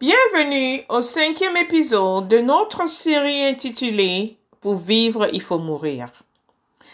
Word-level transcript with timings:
Bienvenue 0.00 0.84
au 0.90 1.00
cinquième 1.00 1.56
épisode 1.56 2.28
de 2.28 2.38
notre 2.38 2.88
série 2.88 3.44
intitulée 3.44 4.36
Pour 4.60 4.76
vivre, 4.76 5.28
il 5.32 5.42
faut 5.42 5.58
mourir. 5.58 6.06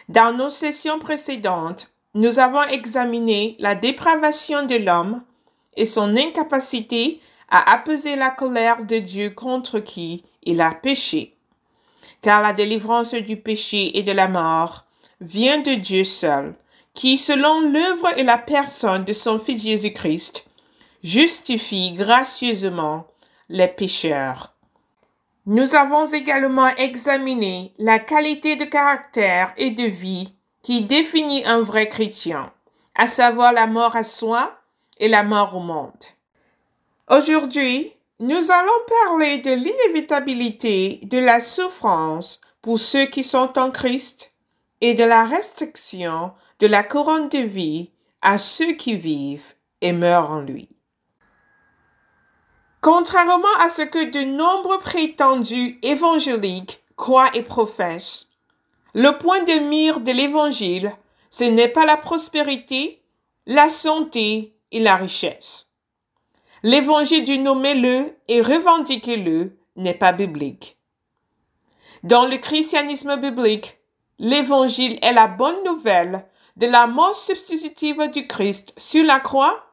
Dans 0.08 0.32
nos 0.34 0.48
sessions 0.48 0.98
précédentes, 0.98 1.92
nous 2.14 2.38
avons 2.38 2.62
examiné 2.62 3.56
la 3.58 3.74
dépravation 3.74 4.64
de 4.64 4.76
l'homme 4.76 5.22
et 5.76 5.84
son 5.84 6.16
incapacité 6.16 7.20
à 7.50 7.74
apaiser 7.74 8.16
la 8.16 8.30
colère 8.30 8.86
de 8.86 8.96
Dieu 8.96 9.28
contre 9.28 9.80
qui 9.80 10.24
il 10.42 10.62
a 10.62 10.72
péché. 10.72 11.36
Car 12.22 12.40
la 12.40 12.54
délivrance 12.54 13.12
du 13.12 13.36
péché 13.36 13.98
et 13.98 14.02
de 14.02 14.12
la 14.12 14.28
mort 14.28 14.86
vient 15.20 15.58
de 15.58 15.74
Dieu 15.74 16.04
seul, 16.04 16.54
qui, 16.94 17.18
selon 17.18 17.60
l'œuvre 17.60 18.16
et 18.16 18.22
la 18.22 18.38
personne 18.38 19.04
de 19.04 19.12
son 19.12 19.38
Fils 19.38 19.62
Jésus-Christ, 19.62 20.46
justifie 21.04 21.92
gracieusement 21.92 23.06
les 23.50 23.68
pécheurs. 23.68 24.54
Nous 25.44 25.74
avons 25.74 26.06
également 26.06 26.68
examiné 26.76 27.74
la 27.78 27.98
qualité 27.98 28.56
de 28.56 28.64
caractère 28.64 29.52
et 29.58 29.70
de 29.70 29.84
vie 29.84 30.34
qui 30.62 30.82
définit 30.82 31.44
un 31.44 31.60
vrai 31.60 31.90
chrétien, 31.90 32.50
à 32.94 33.06
savoir 33.06 33.52
la 33.52 33.66
mort 33.66 33.94
à 33.94 34.02
soi 34.02 34.58
et 34.98 35.08
la 35.08 35.22
mort 35.22 35.54
au 35.54 35.60
monde. 35.60 35.92
Aujourd'hui, 37.10 37.92
nous 38.18 38.50
allons 38.50 38.72
parler 39.04 39.38
de 39.38 39.50
l'inévitabilité 39.50 41.00
de 41.02 41.18
la 41.18 41.40
souffrance 41.40 42.40
pour 42.62 42.78
ceux 42.78 43.04
qui 43.04 43.22
sont 43.22 43.58
en 43.58 43.70
Christ 43.70 44.32
et 44.80 44.94
de 44.94 45.04
la 45.04 45.26
restriction 45.26 46.32
de 46.60 46.66
la 46.66 46.82
couronne 46.82 47.28
de 47.28 47.40
vie 47.40 47.90
à 48.22 48.38
ceux 48.38 48.72
qui 48.72 48.96
vivent 48.96 49.52
et 49.82 49.92
meurent 49.92 50.30
en 50.30 50.40
lui. 50.40 50.70
Contrairement 52.84 53.48
à 53.62 53.70
ce 53.70 53.80
que 53.80 54.10
de 54.10 54.24
nombreux 54.24 54.78
prétendus 54.78 55.78
évangéliques 55.80 56.82
croient 56.96 57.34
et 57.34 57.40
professent, 57.40 58.30
le 58.92 59.12
point 59.12 59.42
de 59.42 59.54
mire 59.54 60.00
de 60.00 60.12
l'évangile, 60.12 60.92
ce 61.30 61.44
n'est 61.44 61.68
pas 61.68 61.86
la 61.86 61.96
prospérité, 61.96 63.02
la 63.46 63.70
santé 63.70 64.54
et 64.70 64.80
la 64.80 64.96
richesse. 64.96 65.72
L'évangile 66.62 67.24
du 67.24 67.38
nommez-le 67.38 68.18
et 68.28 68.42
revendiquez-le 68.42 69.56
n'est 69.76 69.94
pas 69.94 70.12
biblique. 70.12 70.76
Dans 72.02 72.26
le 72.26 72.36
christianisme 72.36 73.16
biblique, 73.16 73.78
l'évangile 74.18 74.98
est 75.00 75.14
la 75.14 75.26
bonne 75.26 75.64
nouvelle 75.64 76.26
de 76.58 76.66
la 76.66 76.86
mort 76.86 77.16
substitutive 77.16 78.10
du 78.10 78.26
Christ 78.26 78.74
sur 78.76 79.06
la 79.06 79.20
croix 79.20 79.64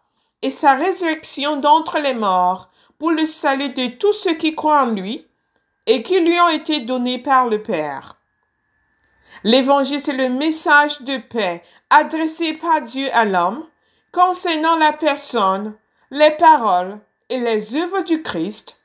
et 0.42 0.50
sa 0.50 0.76
résurrection 0.76 1.58
d'entre 1.58 2.00
les 2.00 2.14
morts 2.14 2.71
pour 3.02 3.10
le 3.10 3.26
salut 3.26 3.70
de 3.70 3.88
tous 3.88 4.14
ceux 4.14 4.36
qui 4.36 4.54
croient 4.54 4.84
en 4.84 4.92
lui 4.92 5.26
et 5.88 6.04
qui 6.04 6.20
lui 6.20 6.40
ont 6.40 6.50
été 6.50 6.82
donnés 6.82 7.18
par 7.18 7.48
le 7.48 7.64
Père. 7.64 8.20
L'évangile, 9.44 10.00
c'est 10.00 10.14
le 10.14 10.30
message 10.30 11.02
de 11.02 11.18
paix 11.18 11.64
adressé 11.90 12.54
par 12.54 12.80
Dieu 12.84 13.08
à 13.12 13.26
l'homme 13.26 13.66
concernant 14.12 14.76
la 14.76 14.94
personne, 14.94 15.76
les 16.12 16.30
paroles 16.30 17.00
et 17.30 17.40
les 17.40 17.76
œuvres 17.76 18.04
du 18.04 18.22
Christ, 18.22 18.80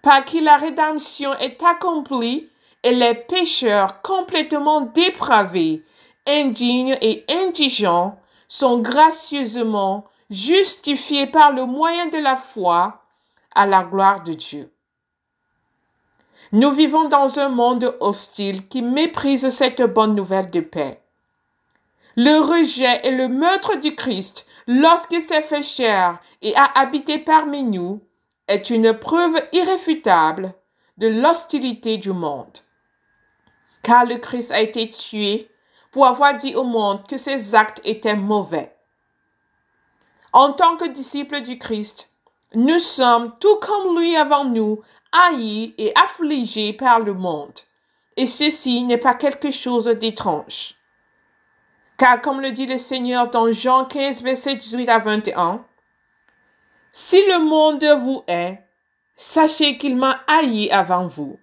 par 0.00 0.24
qui 0.24 0.40
la 0.40 0.56
rédemption 0.56 1.34
est 1.34 1.62
accomplie 1.62 2.48
et 2.82 2.94
les 2.94 3.14
pécheurs 3.14 4.00
complètement 4.00 4.80
dépravés, 4.80 5.84
indignes 6.26 6.96
et 7.02 7.26
indigents 7.28 8.18
sont 8.48 8.78
gracieusement 8.78 10.06
justifiés 10.30 11.26
par 11.26 11.52
le 11.52 11.66
moyen 11.66 12.06
de 12.06 12.16
la 12.16 12.36
foi 12.36 13.00
à 13.54 13.66
la 13.66 13.82
gloire 13.82 14.22
de 14.22 14.32
Dieu. 14.32 14.72
Nous 16.52 16.70
vivons 16.70 17.08
dans 17.08 17.38
un 17.38 17.48
monde 17.48 17.96
hostile 18.00 18.66
qui 18.68 18.82
méprise 18.82 19.50
cette 19.50 19.82
bonne 19.82 20.14
nouvelle 20.14 20.50
de 20.50 20.60
paix. 20.60 21.00
Le 22.16 22.40
rejet 22.40 23.00
et 23.04 23.12
le 23.12 23.28
meurtre 23.28 23.76
du 23.76 23.94
Christ, 23.94 24.46
lorsqu'il 24.66 25.22
s'est 25.22 25.42
fait 25.42 25.62
chair 25.62 26.18
et 26.42 26.54
a 26.56 26.64
habité 26.78 27.18
parmi 27.18 27.62
nous, 27.62 28.00
est 28.48 28.70
une 28.70 28.92
preuve 28.92 29.36
irréfutable 29.52 30.54
de 30.98 31.06
l'hostilité 31.06 31.98
du 31.98 32.12
monde. 32.12 32.58
Car 33.82 34.04
le 34.04 34.18
Christ 34.18 34.50
a 34.50 34.60
été 34.60 34.90
tué 34.90 35.48
pour 35.92 36.06
avoir 36.06 36.36
dit 36.36 36.54
au 36.54 36.64
monde 36.64 37.06
que 37.06 37.16
ses 37.16 37.54
actes 37.54 37.80
étaient 37.84 38.16
mauvais. 38.16 38.76
En 40.32 40.52
tant 40.52 40.76
que 40.76 40.88
disciples 40.88 41.40
du 41.42 41.58
Christ, 41.58 42.09
nous 42.54 42.78
sommes, 42.78 43.36
tout 43.38 43.56
comme 43.56 43.98
lui 43.98 44.16
avant 44.16 44.44
nous, 44.44 44.82
haïs 45.12 45.74
et 45.78 45.92
affligés 45.96 46.72
par 46.72 47.00
le 47.00 47.14
monde. 47.14 47.58
Et 48.16 48.26
ceci 48.26 48.84
n'est 48.84 48.98
pas 48.98 49.14
quelque 49.14 49.50
chose 49.50 49.86
d'étrange. 49.86 50.74
Car 51.96 52.20
comme 52.20 52.40
le 52.40 52.50
dit 52.50 52.66
le 52.66 52.78
Seigneur 52.78 53.30
dans 53.30 53.52
Jean 53.52 53.84
15, 53.84 54.22
verset 54.22 54.56
18 54.56 54.88
à 54.88 54.98
21, 54.98 55.64
Si 56.92 57.24
le 57.26 57.38
monde 57.38 57.84
vous 58.02 58.24
est, 58.26 58.58
sachez 59.14 59.78
qu'il 59.78 59.96
m'a 59.96 60.20
haï 60.26 60.70
avant 60.70 61.06
vous. 61.06 61.38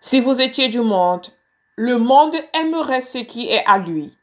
Si 0.00 0.20
vous 0.20 0.40
étiez 0.40 0.68
du 0.68 0.80
monde, 0.80 1.28
le 1.76 1.98
monde 1.98 2.34
aimerait 2.52 3.00
ce 3.00 3.18
qui 3.18 3.48
est 3.48 3.64
à 3.66 3.78
lui. 3.78 4.16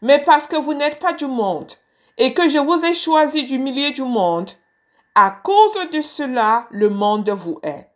Mais 0.00 0.20
parce 0.20 0.46
que 0.46 0.56
vous 0.56 0.74
n'êtes 0.74 0.98
pas 0.98 1.12
du 1.12 1.26
monde 1.26 1.72
et 2.18 2.34
que 2.34 2.48
je 2.48 2.58
vous 2.58 2.84
ai 2.84 2.94
choisi 2.94 3.44
du 3.44 3.58
milieu 3.58 3.92
du 3.92 4.02
monde, 4.02 4.50
à 5.14 5.30
cause 5.30 5.90
de 5.92 6.00
cela, 6.00 6.66
le 6.70 6.88
monde 6.88 7.28
vous 7.30 7.58
est. 7.62 7.90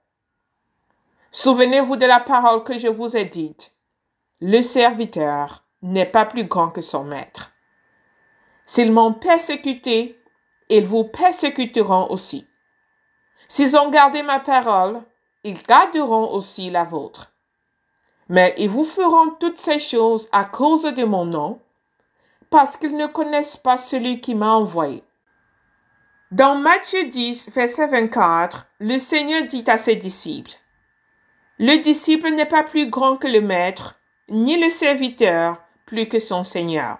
Souvenez-vous 1.30 1.96
de 1.96 2.06
la 2.06 2.20
parole 2.20 2.62
que 2.62 2.78
je 2.78 2.88
vous 2.88 3.16
ai 3.16 3.24
dite. 3.24 3.72
Le 4.40 4.60
serviteur 4.60 5.64
n'est 5.82 6.06
pas 6.06 6.26
plus 6.26 6.44
grand 6.44 6.70
que 6.70 6.80
son 6.80 7.04
maître. 7.04 7.52
S'ils 8.66 8.92
m'ont 8.92 9.14
persécuté, 9.14 10.20
ils 10.68 10.84
vous 10.84 11.04
persécuteront 11.04 12.10
aussi. 12.10 12.46
S'ils 13.48 13.76
ont 13.76 13.90
gardé 13.90 14.22
ma 14.22 14.40
parole, 14.40 15.02
ils 15.44 15.62
garderont 15.62 16.32
aussi 16.32 16.70
la 16.70 16.84
vôtre. 16.84 17.32
Mais 18.28 18.54
ils 18.58 18.68
vous 18.68 18.84
feront 18.84 19.30
toutes 19.38 19.58
ces 19.58 19.78
choses 19.78 20.28
à 20.32 20.44
cause 20.44 20.82
de 20.82 21.04
mon 21.04 21.24
nom, 21.24 21.60
parce 22.50 22.76
qu'ils 22.76 22.96
ne 22.96 23.06
connaissent 23.06 23.56
pas 23.56 23.78
celui 23.78 24.20
qui 24.20 24.34
m'a 24.34 24.52
envoyé. 24.52 25.04
Dans 26.32 26.56
Matthieu 26.56 27.04
10, 27.04 27.52
verset 27.54 27.86
24, 27.86 28.66
le 28.80 28.98
Seigneur 28.98 29.44
dit 29.44 29.62
à 29.68 29.78
ses 29.78 29.94
disciples, 29.94 30.58
Le 31.60 31.80
disciple 31.80 32.30
n'est 32.30 32.46
pas 32.46 32.64
plus 32.64 32.90
grand 32.90 33.16
que 33.16 33.28
le 33.28 33.40
maître, 33.40 33.94
ni 34.28 34.58
le 34.58 34.68
serviteur 34.70 35.62
plus 35.86 36.08
que 36.08 36.18
son 36.18 36.42
Seigneur. 36.42 36.98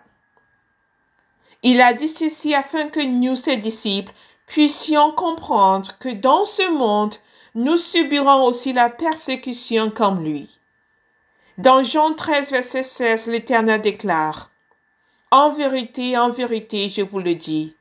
Il 1.64 1.80
a 1.80 1.92
dit 1.92 2.08
ceci 2.08 2.54
afin 2.54 2.86
que 2.86 3.04
nous, 3.04 3.34
ses 3.34 3.56
disciples, 3.56 4.12
puissions 4.46 5.10
comprendre 5.10 5.98
que 5.98 6.10
dans 6.10 6.44
ce 6.44 6.70
monde, 6.70 7.16
nous 7.56 7.78
subirons 7.78 8.44
aussi 8.44 8.72
la 8.72 8.90
persécution 8.90 9.90
comme 9.90 10.22
lui. 10.22 10.48
Dans 11.58 11.82
Jean 11.82 12.14
13, 12.14 12.52
verset 12.52 12.84
16, 12.84 13.26
l'Éternel 13.26 13.80
déclare, 13.80 14.52
En 15.32 15.50
vérité, 15.50 16.16
en 16.16 16.30
vérité, 16.30 16.88
je 16.88 17.02
vous 17.02 17.18
le 17.18 17.34
dis, 17.34 17.75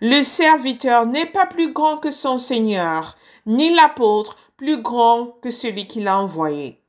le 0.00 0.22
serviteur 0.22 1.06
n'est 1.06 1.26
pas 1.26 1.46
plus 1.46 1.72
grand 1.72 1.98
que 1.98 2.10
son 2.10 2.38
Seigneur, 2.38 3.16
ni 3.46 3.74
l'apôtre 3.74 4.36
plus 4.56 4.80
grand 4.80 5.36
que 5.42 5.50
celui 5.50 5.86
qui 5.86 6.00
l'a 6.00 6.18
envoyé. 6.18 6.82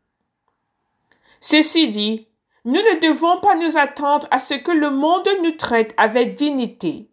Ceci 1.41 1.89
dit, 1.89 2.27
nous 2.65 2.73
ne 2.73 2.99
devons 2.99 3.39
pas 3.39 3.55
nous 3.55 3.77
attendre 3.77 4.27
à 4.31 4.39
ce 4.39 4.53
que 4.53 4.71
le 4.71 4.89
monde 4.89 5.27
nous 5.43 5.51
traite 5.51 5.93
avec 5.97 6.35
dignité, 6.35 7.09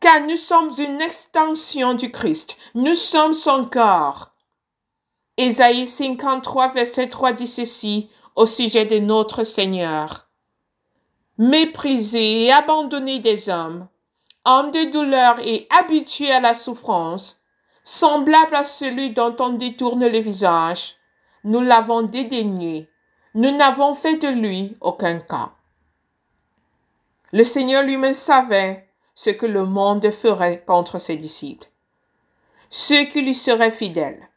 car 0.00 0.20
nous 0.22 0.36
sommes 0.36 0.72
une 0.78 1.00
extension 1.00 1.94
du 1.94 2.10
Christ, 2.10 2.56
nous 2.74 2.94
sommes 2.94 3.34
son 3.34 3.66
corps. 3.66 4.30
Ésaïe 5.36 5.86
53, 5.86 6.68
verset 6.72 7.08
3 7.08 7.32
dit 7.32 7.46
ceci 7.46 8.10
au 8.36 8.46
sujet 8.46 8.86
de 8.86 8.98
notre 8.98 9.42
Seigneur. 9.42 10.28
Méprisé 11.38 12.44
et 12.44 12.52
abandonné 12.52 13.18
des 13.18 13.48
hommes, 13.48 13.88
homme 14.44 14.70
de 14.70 14.90
douleur 14.90 15.38
et 15.40 15.66
habitué 15.70 16.30
à 16.30 16.40
la 16.40 16.54
souffrance, 16.54 17.42
semblable 17.84 18.54
à 18.54 18.64
celui 18.64 19.10
dont 19.10 19.34
on 19.38 19.50
détourne 19.50 20.06
le 20.06 20.18
visage, 20.18 20.96
nous 21.44 21.60
l'avons 21.60 22.02
dédaigné, 22.02 22.90
nous 23.34 23.56
n'avons 23.56 23.94
fait 23.94 24.16
de 24.16 24.28
lui 24.28 24.76
aucun 24.80 25.18
cas. 25.18 25.52
Le 27.32 27.44
Seigneur 27.44 27.82
lui-même 27.82 28.14
savait 28.14 28.88
ce 29.14 29.30
que 29.30 29.46
le 29.46 29.64
monde 29.64 30.10
ferait 30.10 30.64
contre 30.66 30.98
ses 30.98 31.16
disciples, 31.16 31.68
ceux 32.70 33.04
qui 33.04 33.22
lui 33.22 33.34
seraient 33.34 33.70
fidèles. 33.70 34.28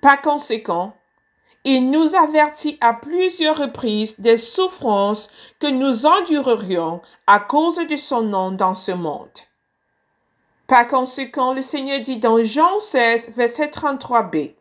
Par 0.00 0.20
conséquent, 0.20 0.94
il 1.64 1.90
nous 1.90 2.14
avertit 2.14 2.76
à 2.80 2.92
plusieurs 2.92 3.56
reprises 3.56 4.20
des 4.20 4.36
souffrances 4.36 5.30
que 5.58 5.66
nous 5.66 6.04
endurerions 6.04 7.00
à 7.26 7.40
cause 7.40 7.76
de 7.76 7.96
son 7.96 8.22
nom 8.22 8.50
dans 8.50 8.74
ce 8.74 8.92
monde. 8.92 9.30
Par 10.66 10.86
conséquent, 10.86 11.54
le 11.54 11.62
Seigneur 11.62 12.00
dit 12.00 12.18
dans 12.18 12.42
Jean 12.44 12.80
16, 12.80 13.32
verset 13.36 13.66
33b, 13.66 14.54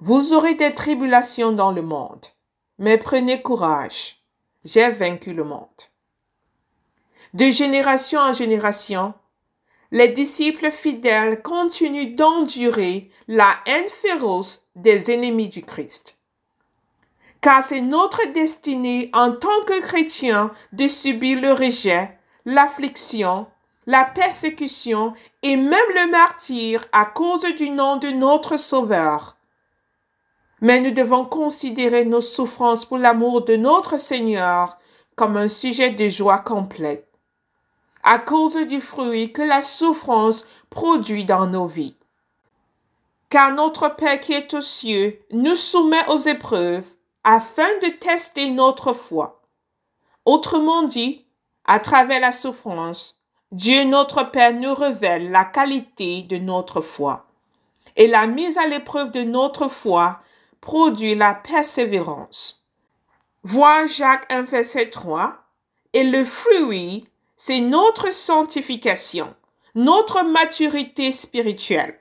Vous 0.00 0.32
aurez 0.32 0.54
des 0.54 0.74
tribulations 0.74 1.52
dans 1.52 1.72
le 1.72 1.82
monde, 1.82 2.26
mais 2.78 2.96
prenez 2.96 3.42
courage, 3.42 4.22
j'ai 4.64 4.88
vaincu 4.90 5.32
le 5.34 5.44
monde. 5.44 5.66
De 7.34 7.50
génération 7.50 8.20
en 8.20 8.32
génération, 8.32 9.12
les 9.90 10.08
disciples 10.08 10.70
fidèles 10.70 11.42
continuent 11.42 12.14
d'endurer 12.14 13.10
la 13.26 13.50
haine 13.66 13.88
féroce 13.88 14.68
des 14.76 15.10
ennemis 15.10 15.48
du 15.48 15.62
Christ. 15.62 16.18
Car 17.40 17.62
c'est 17.62 17.80
notre 17.80 18.26
destinée 18.32 19.10
en 19.12 19.32
tant 19.32 19.64
que 19.66 19.80
chrétiens 19.80 20.50
de 20.72 20.88
subir 20.88 21.40
le 21.40 21.52
rejet, 21.52 22.18
l'affliction, 22.44 23.46
la 23.86 24.04
persécution 24.04 25.14
et 25.42 25.56
même 25.56 25.72
le 25.94 26.10
martyr 26.10 26.84
à 26.92 27.06
cause 27.06 27.46
du 27.56 27.70
nom 27.70 27.96
de 27.96 28.08
notre 28.08 28.58
Sauveur. 28.58 29.38
Mais 30.60 30.80
nous 30.80 30.90
devons 30.90 31.24
considérer 31.24 32.04
nos 32.04 32.20
souffrances 32.20 32.84
pour 32.84 32.98
l'amour 32.98 33.44
de 33.44 33.56
notre 33.56 33.98
Seigneur 33.98 34.76
comme 35.16 35.36
un 35.36 35.48
sujet 35.48 35.90
de 35.90 36.08
joie 36.08 36.38
complète, 36.38 37.07
à 38.10 38.18
cause 38.18 38.56
du 38.56 38.80
fruit 38.80 39.34
que 39.34 39.42
la 39.42 39.60
souffrance 39.60 40.46
produit 40.70 41.26
dans 41.26 41.46
nos 41.46 41.66
vies. 41.66 41.94
Car 43.28 43.52
notre 43.52 43.94
Père 43.96 44.18
qui 44.18 44.32
est 44.32 44.54
aux 44.54 44.62
cieux 44.62 45.20
nous 45.30 45.56
soumet 45.56 46.08
aux 46.08 46.16
épreuves 46.16 46.86
afin 47.22 47.68
de 47.82 47.88
tester 47.98 48.48
notre 48.48 48.94
foi. 48.94 49.42
Autrement 50.24 50.84
dit, 50.84 51.26
à 51.66 51.80
travers 51.80 52.20
la 52.20 52.32
souffrance, 52.32 53.22
Dieu 53.52 53.84
notre 53.84 54.22
Père 54.22 54.54
nous 54.54 54.74
révèle 54.74 55.30
la 55.30 55.44
qualité 55.44 56.22
de 56.22 56.38
notre 56.38 56.80
foi. 56.80 57.26
Et 57.94 58.08
la 58.08 58.26
mise 58.26 58.56
à 58.56 58.66
l'épreuve 58.66 59.10
de 59.10 59.20
notre 59.20 59.68
foi 59.68 60.20
produit 60.62 61.14
la 61.14 61.34
persévérance. 61.34 62.66
Vois 63.42 63.84
Jacques 63.84 64.32
1 64.32 64.44
verset 64.44 64.88
3. 64.88 65.34
Et 65.92 66.04
le 66.04 66.24
fruit, 66.24 67.07
c'est 67.38 67.60
notre 67.60 68.12
sanctification, 68.12 69.32
notre 69.76 70.22
maturité 70.24 71.12
spirituelle. 71.12 71.98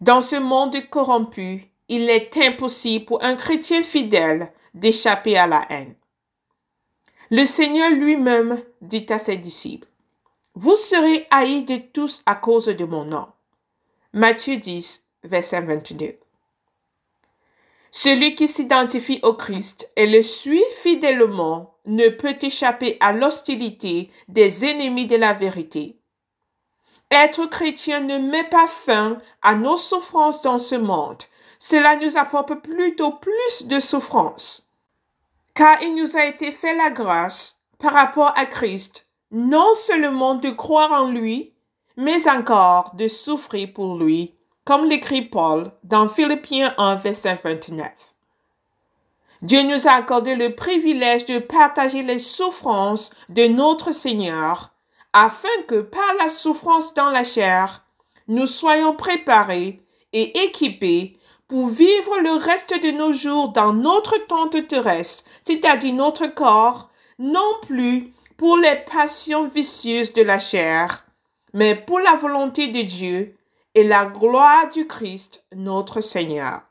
Dans 0.00 0.22
ce 0.22 0.36
monde 0.36 0.76
corrompu, 0.90 1.70
il 1.88 2.10
est 2.10 2.36
impossible 2.36 3.04
pour 3.04 3.22
un 3.22 3.36
chrétien 3.36 3.82
fidèle 3.82 4.52
d'échapper 4.74 5.38
à 5.38 5.46
la 5.46 5.64
haine. 5.70 5.94
Le 7.30 7.44
Seigneur 7.44 7.90
lui-même 7.90 8.60
dit 8.82 9.06
à 9.08 9.20
ses 9.20 9.36
disciples, 9.36 9.86
Vous 10.54 10.76
serez 10.76 11.28
haïs 11.30 11.64
de 11.64 11.76
tous 11.76 12.22
à 12.26 12.34
cause 12.34 12.66
de 12.66 12.84
mon 12.84 13.04
nom. 13.04 13.28
Matthieu 14.12 14.56
10, 14.56 15.06
verset 15.22 15.60
22. 15.60 16.18
Celui 17.92 18.34
qui 18.34 18.48
s'identifie 18.48 19.20
au 19.22 19.34
Christ 19.34 19.90
et 19.96 20.06
le 20.06 20.22
suit 20.22 20.62
fidèlement 20.82 21.74
ne 21.86 22.08
peut 22.08 22.36
échapper 22.40 22.96
à 23.00 23.12
l'hostilité 23.12 24.10
des 24.28 24.64
ennemis 24.64 25.06
de 25.06 25.16
la 25.16 25.32
vérité. 25.32 25.98
Être 27.10 27.46
chrétien 27.46 28.00
ne 28.00 28.18
met 28.18 28.44
pas 28.44 28.68
fin 28.68 29.18
à 29.42 29.56
nos 29.56 29.76
souffrances 29.76 30.42
dans 30.42 30.60
ce 30.60 30.76
monde. 30.76 31.22
Cela 31.58 31.96
nous 31.96 32.16
apporte 32.16 32.54
plutôt 32.62 33.12
plus 33.12 33.66
de 33.66 33.80
souffrances 33.80 34.70
car 35.54 35.82
il 35.82 35.94
nous 35.94 36.16
a 36.16 36.24
été 36.24 36.52
fait 36.52 36.74
la 36.74 36.90
grâce 36.90 37.60
par 37.78 37.92
rapport 37.92 38.32
à 38.36 38.46
Christ, 38.46 39.08
non 39.30 39.74
seulement 39.74 40.34
de 40.34 40.50
croire 40.50 40.92
en 40.92 41.10
lui, 41.10 41.54
mais 41.96 42.28
encore 42.28 42.94
de 42.94 43.08
souffrir 43.08 43.72
pour 43.74 43.98
lui, 43.98 44.34
comme 44.64 44.86
l'écrit 44.86 45.22
Paul 45.22 45.72
dans 45.84 46.08
Philippiens 46.08 46.74
1, 46.78 46.96
verset 46.96 47.40
29. 47.42 47.90
Dieu 49.42 49.62
nous 49.62 49.88
a 49.88 49.92
accordé 49.92 50.36
le 50.36 50.54
privilège 50.54 51.24
de 51.24 51.38
partager 51.38 52.02
les 52.02 52.18
souffrances 52.18 53.14
de 53.30 53.46
notre 53.46 53.92
Seigneur, 53.92 54.70
afin 55.12 55.48
que 55.66 55.80
par 55.80 56.14
la 56.18 56.28
souffrance 56.28 56.92
dans 56.94 57.10
la 57.10 57.24
chair, 57.24 57.84
nous 58.28 58.46
soyons 58.46 58.94
préparés 58.94 59.82
et 60.12 60.44
équipés 60.44 61.16
pour 61.48 61.68
vivre 61.68 62.20
le 62.20 62.32
reste 62.32 62.80
de 62.80 62.90
nos 62.90 63.12
jours 63.12 63.48
dans 63.48 63.72
notre 63.72 64.24
tente 64.26 64.68
terrestre, 64.68 65.24
c'est-à-dire 65.42 65.94
notre 65.94 66.26
corps, 66.26 66.90
non 67.18 67.54
plus 67.66 68.12
pour 68.36 68.56
les 68.56 68.76
passions 68.76 69.48
vicieuses 69.48 70.12
de 70.12 70.22
la 70.22 70.38
chair, 70.38 71.04
mais 71.52 71.74
pour 71.74 71.98
la 71.98 72.14
volonté 72.14 72.68
de 72.68 72.82
Dieu 72.82 73.36
et 73.74 73.84
la 73.84 74.06
gloire 74.06 74.68
du 74.70 74.86
Christ, 74.86 75.44
notre 75.54 76.00
Seigneur. 76.00 76.62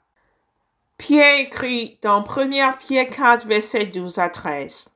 Pierre 0.97 1.39
écrit 1.39 1.97
dans 2.01 2.23
1 2.23 2.73
Pierre 2.73 3.09
4, 3.09 3.47
verset 3.47 3.85
12 3.85 4.19
à 4.19 4.29
13. 4.29 4.89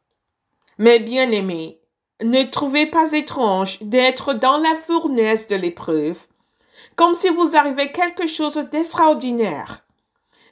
Mais 0.77 0.99
bien 0.99 1.31
aimés, 1.31 1.79
ne 2.21 2.43
trouvez 2.43 2.85
pas 2.85 3.13
étrange 3.13 3.81
d'être 3.81 4.33
dans 4.33 4.57
la 4.57 4.75
fournaise 4.75 5.47
de 5.47 5.55
l'épreuve, 5.55 6.19
comme 6.95 7.13
si 7.13 7.29
vous 7.29 7.55
arrivait 7.55 7.91
quelque 7.91 8.27
chose 8.27 8.57
d'extraordinaire. 8.71 9.85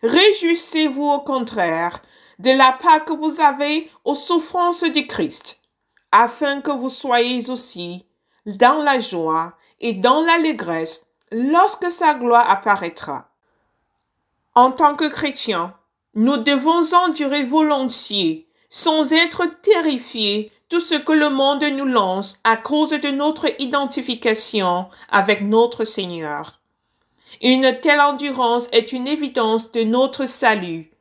Réjouissez-vous 0.04 1.04
au 1.04 1.19
contraire 1.19 2.01
de 2.39 2.51
la 2.51 2.71
part 2.71 3.06
que 3.06 3.13
vous 3.13 3.39
avez 3.42 3.89
aux 4.04 4.15
souffrances 4.15 4.83
du 4.83 5.06
Christ, 5.06 5.62
afin 6.12 6.62
que 6.62 6.71
vous 6.71 6.89
soyez 6.89 7.50
aussi 7.50 8.06
dans 8.45 8.81
la 8.81 9.00
joie 9.00 9.54
et 9.80 9.94
dans 9.94 10.21
l'allégresse 10.21 11.11
lorsque 11.31 11.89
sa 11.89 12.13
gloire 12.13 12.50
apparaîtra. 12.50 13.30
En 14.54 14.72
tant 14.72 14.95
que 14.95 15.07
chrétiens, 15.07 15.74
nous 16.13 16.38
devons 16.38 16.94
endurer 16.94 17.44
volontiers, 17.44 18.48
sans 18.69 19.13
être 19.13 19.45
terrifiés, 19.62 20.51
tout 20.68 20.80
ce 20.80 20.95
que 20.95 21.12
le 21.12 21.30
monde 21.30 21.63
nous 21.63 21.86
lance 21.86 22.39
à 22.44 22.56
cause 22.56 22.92
de 22.92 23.10
notre 23.10 23.48
identification 23.62 24.88
avec 25.10 25.42
notre 25.42 25.83
Seigneur. 25.83 26.62
Une 27.42 27.80
telle 27.81 28.00
endurance 28.00 28.68
est 28.72 28.92
une 28.92 29.07
évidence 29.07 29.72
de 29.72 29.83
notre 29.83 30.25
salut, 30.25 30.92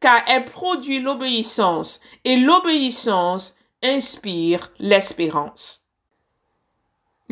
car 0.00 0.22
elle 0.26 0.46
produit 0.46 1.00
l'obéissance, 1.00 2.00
et 2.24 2.36
l'obéissance 2.36 3.56
inspire 3.82 4.70
l'espérance. 4.78 5.79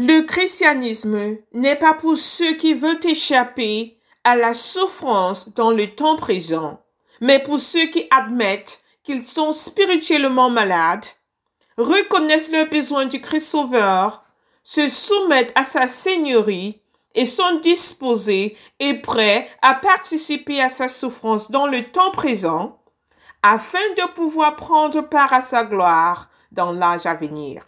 Le 0.00 0.20
christianisme 0.20 1.38
n'est 1.52 1.74
pas 1.74 1.92
pour 1.92 2.16
ceux 2.16 2.54
qui 2.54 2.72
veulent 2.72 3.04
échapper 3.04 3.98
à 4.22 4.36
la 4.36 4.54
souffrance 4.54 5.52
dans 5.54 5.72
le 5.72 5.88
temps 5.88 6.14
présent, 6.14 6.80
mais 7.20 7.40
pour 7.40 7.58
ceux 7.58 7.86
qui 7.86 8.06
admettent 8.12 8.80
qu'ils 9.02 9.26
sont 9.26 9.50
spirituellement 9.50 10.50
malades, 10.50 11.04
reconnaissent 11.76 12.52
le 12.52 12.66
besoin 12.66 13.06
du 13.06 13.20
Christ 13.20 13.48
Sauveur, 13.48 14.22
se 14.62 14.86
soumettent 14.86 15.52
à 15.56 15.64
sa 15.64 15.88
Seigneurie 15.88 16.80
et 17.16 17.26
sont 17.26 17.58
disposés 17.58 18.56
et 18.78 18.94
prêts 18.94 19.50
à 19.62 19.74
participer 19.74 20.60
à 20.60 20.68
sa 20.68 20.86
souffrance 20.86 21.50
dans 21.50 21.66
le 21.66 21.82
temps 21.90 22.12
présent, 22.12 22.80
afin 23.42 23.82
de 23.96 24.12
pouvoir 24.12 24.54
prendre 24.54 25.00
part 25.00 25.32
à 25.32 25.42
sa 25.42 25.64
gloire 25.64 26.30
dans 26.52 26.70
l'âge 26.70 27.06
à 27.06 27.14
venir. 27.14 27.64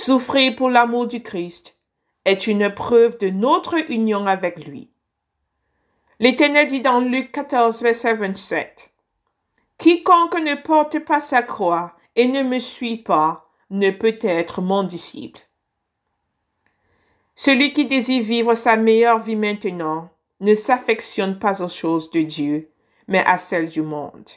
Souffrir 0.00 0.54
pour 0.54 0.70
l'amour 0.70 1.08
du 1.08 1.24
Christ 1.24 1.76
est 2.24 2.46
une 2.46 2.72
preuve 2.72 3.18
de 3.18 3.30
notre 3.30 3.74
union 3.90 4.28
avec 4.28 4.64
lui. 4.64 4.92
L'Éternel 6.20 6.68
dit 6.68 6.80
dans 6.80 7.00
Luc 7.00 7.32
14, 7.32 7.82
verset 7.82 8.14
27, 8.14 8.92
Quiconque 9.76 10.38
ne 10.38 10.54
porte 10.54 11.00
pas 11.00 11.18
sa 11.18 11.42
croix 11.42 11.96
et 12.14 12.28
ne 12.28 12.44
me 12.44 12.60
suit 12.60 12.98
pas 12.98 13.50
ne 13.70 13.90
peut 13.90 14.20
être 14.20 14.62
mon 14.62 14.84
disciple. 14.84 15.40
Celui 17.34 17.72
qui 17.72 17.84
désire 17.84 18.22
vivre 18.22 18.54
sa 18.54 18.76
meilleure 18.76 19.18
vie 19.18 19.34
maintenant 19.34 20.10
ne 20.38 20.54
s'affectionne 20.54 21.40
pas 21.40 21.60
aux 21.60 21.68
choses 21.68 22.12
de 22.12 22.20
Dieu, 22.20 22.70
mais 23.08 23.24
à 23.26 23.40
celles 23.40 23.68
du 23.68 23.82
monde. 23.82 24.30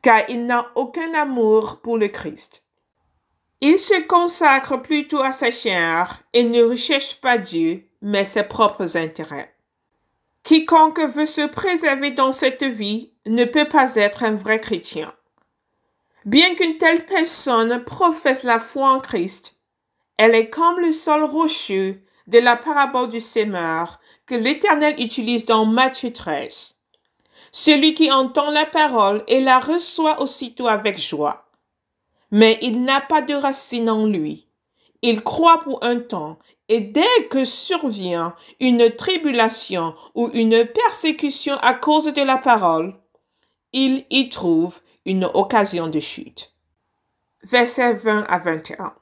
Car 0.00 0.22
il 0.30 0.46
n'a 0.46 0.70
aucun 0.76 1.12
amour 1.12 1.82
pour 1.82 1.98
le 1.98 2.08
Christ. 2.08 2.62
Il 3.60 3.78
se 3.78 4.06
consacre 4.06 4.76
plutôt 4.82 5.22
à 5.22 5.32
sa 5.32 5.50
chair 5.50 6.22
et 6.34 6.44
ne 6.44 6.62
recherche 6.62 7.20
pas 7.20 7.38
Dieu, 7.38 7.88
mais 8.02 8.24
ses 8.24 8.42
propres 8.42 8.96
intérêts. 8.96 9.54
Quiconque 10.42 11.00
veut 11.00 11.26
se 11.26 11.46
préserver 11.46 12.10
dans 12.10 12.32
cette 12.32 12.64
vie 12.64 13.12
ne 13.26 13.44
peut 13.44 13.66
pas 13.66 13.96
être 13.96 14.22
un 14.22 14.32
vrai 14.34 14.60
chrétien. 14.60 15.12
Bien 16.24 16.54
qu'une 16.54 16.78
telle 16.78 17.06
personne 17.06 17.82
professe 17.84 18.42
la 18.42 18.58
foi 18.58 18.90
en 18.90 19.00
Christ, 19.00 19.56
elle 20.18 20.34
est 20.34 20.50
comme 20.50 20.80
le 20.80 20.92
sol 20.92 21.24
rocheux 21.24 22.02
de 22.26 22.38
la 22.38 22.56
parabole 22.56 23.08
du 23.08 23.20
sémeur 23.20 24.00
que 24.26 24.34
l'Éternel 24.34 25.00
utilise 25.00 25.46
dans 25.46 25.64
Matthieu 25.64 26.12
13. 26.12 26.80
Celui 27.52 27.94
qui 27.94 28.10
entend 28.10 28.50
la 28.50 28.66
parole 28.66 29.22
et 29.28 29.40
la 29.40 29.58
reçoit 29.58 30.20
aussitôt 30.20 30.68
avec 30.68 30.98
joie. 30.98 31.45
Mais 32.30 32.58
il 32.62 32.82
n'a 32.82 33.00
pas 33.00 33.22
de 33.22 33.34
racine 33.34 33.90
en 33.90 34.06
lui. 34.06 34.48
il 35.02 35.22
croit 35.22 35.60
pour 35.60 35.84
un 35.84 36.00
temps, 36.00 36.38
et 36.68 36.80
dès 36.80 37.28
que 37.30 37.44
survient 37.44 38.34
une 38.58 38.90
tribulation 38.90 39.94
ou 40.14 40.30
une 40.32 40.66
persécution 40.66 41.56
à 41.58 41.74
cause 41.74 42.06
de 42.12 42.22
la 42.22 42.38
parole, 42.38 42.94
il 43.72 44.04
y 44.10 44.28
trouve 44.30 44.80
une 45.04 45.26
occasion 45.34 45.86
de 45.86 46.00
chute. 46.00 46.54
Versets 47.42 47.94
20 47.94 48.24
à 48.28 48.38
21. 48.38 48.94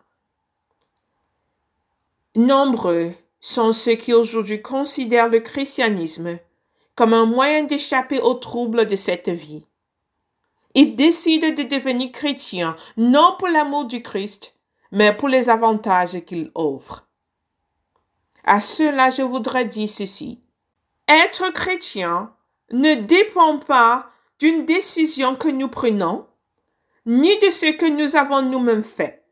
Nombreux 2.37 3.15
sont 3.41 3.73
ceux 3.73 3.95
qui 3.95 4.13
aujourd'hui 4.13 4.61
considèrent 4.61 5.29
le 5.29 5.41
christianisme 5.41 6.39
comme 6.95 7.15
un 7.15 7.27
moyen 7.27 7.65
d'échapper 7.65 8.21
aux 8.21 8.35
troubles 8.35 8.87
de 8.87 8.97
cette 8.97 9.29
vie. 9.29 9.65
Ils 10.75 10.97
décident 10.97 11.51
de 11.51 11.63
devenir 11.63 12.11
chrétiens 12.13 12.77
non 12.97 13.37
pour 13.39 13.49
l'amour 13.49 13.85
du 13.85 14.03
Christ, 14.03 14.55
mais 14.91 15.13
pour 15.15 15.29
les 15.29 15.49
avantages 15.49 16.21
qu'il 16.25 16.51
offre. 16.55 17.07
À 18.45 18.61
cela, 18.61 19.11
je 19.11 19.23
voudrais 19.23 19.65
dire 19.65 19.89
ceci. 19.89 20.41
Être 21.09 21.51
chrétien 21.53 22.35
ne 22.73 22.95
dépend 22.95 23.59
pas 23.59 24.11
d'une 24.39 24.65
décision 24.65 25.37
que 25.37 25.49
nous 25.49 25.69
prenons, 25.69 26.27
ni 27.07 27.39
de 27.39 27.51
ce 27.51 27.73
que 27.73 27.87
nous 27.87 28.17
avons 28.17 28.43
nous-mêmes 28.43 28.85
fait. 28.85 29.25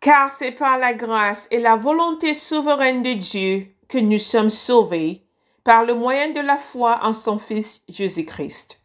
Car 0.00 0.30
c'est 0.30 0.52
par 0.52 0.78
la 0.78 0.94
grâce 0.94 1.46
et 1.50 1.58
la 1.58 1.76
volonté 1.76 2.34
souveraine 2.34 3.02
de 3.02 3.12
Dieu 3.12 3.68
que 3.88 3.98
nous 3.98 4.18
sommes 4.18 4.50
sauvés 4.50 5.26
par 5.62 5.84
le 5.84 5.94
moyen 5.94 6.30
de 6.30 6.40
la 6.40 6.56
foi 6.56 7.00
en 7.02 7.12
son 7.12 7.38
Fils 7.38 7.82
Jésus-Christ. 7.88 8.79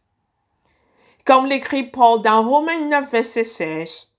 Comme 1.25 1.47
l'écrit 1.47 1.85
Paul 1.85 2.21
dans 2.21 2.47
Romains 2.47 2.87
9, 2.87 3.09
verset 3.11 3.43
16, 3.43 4.15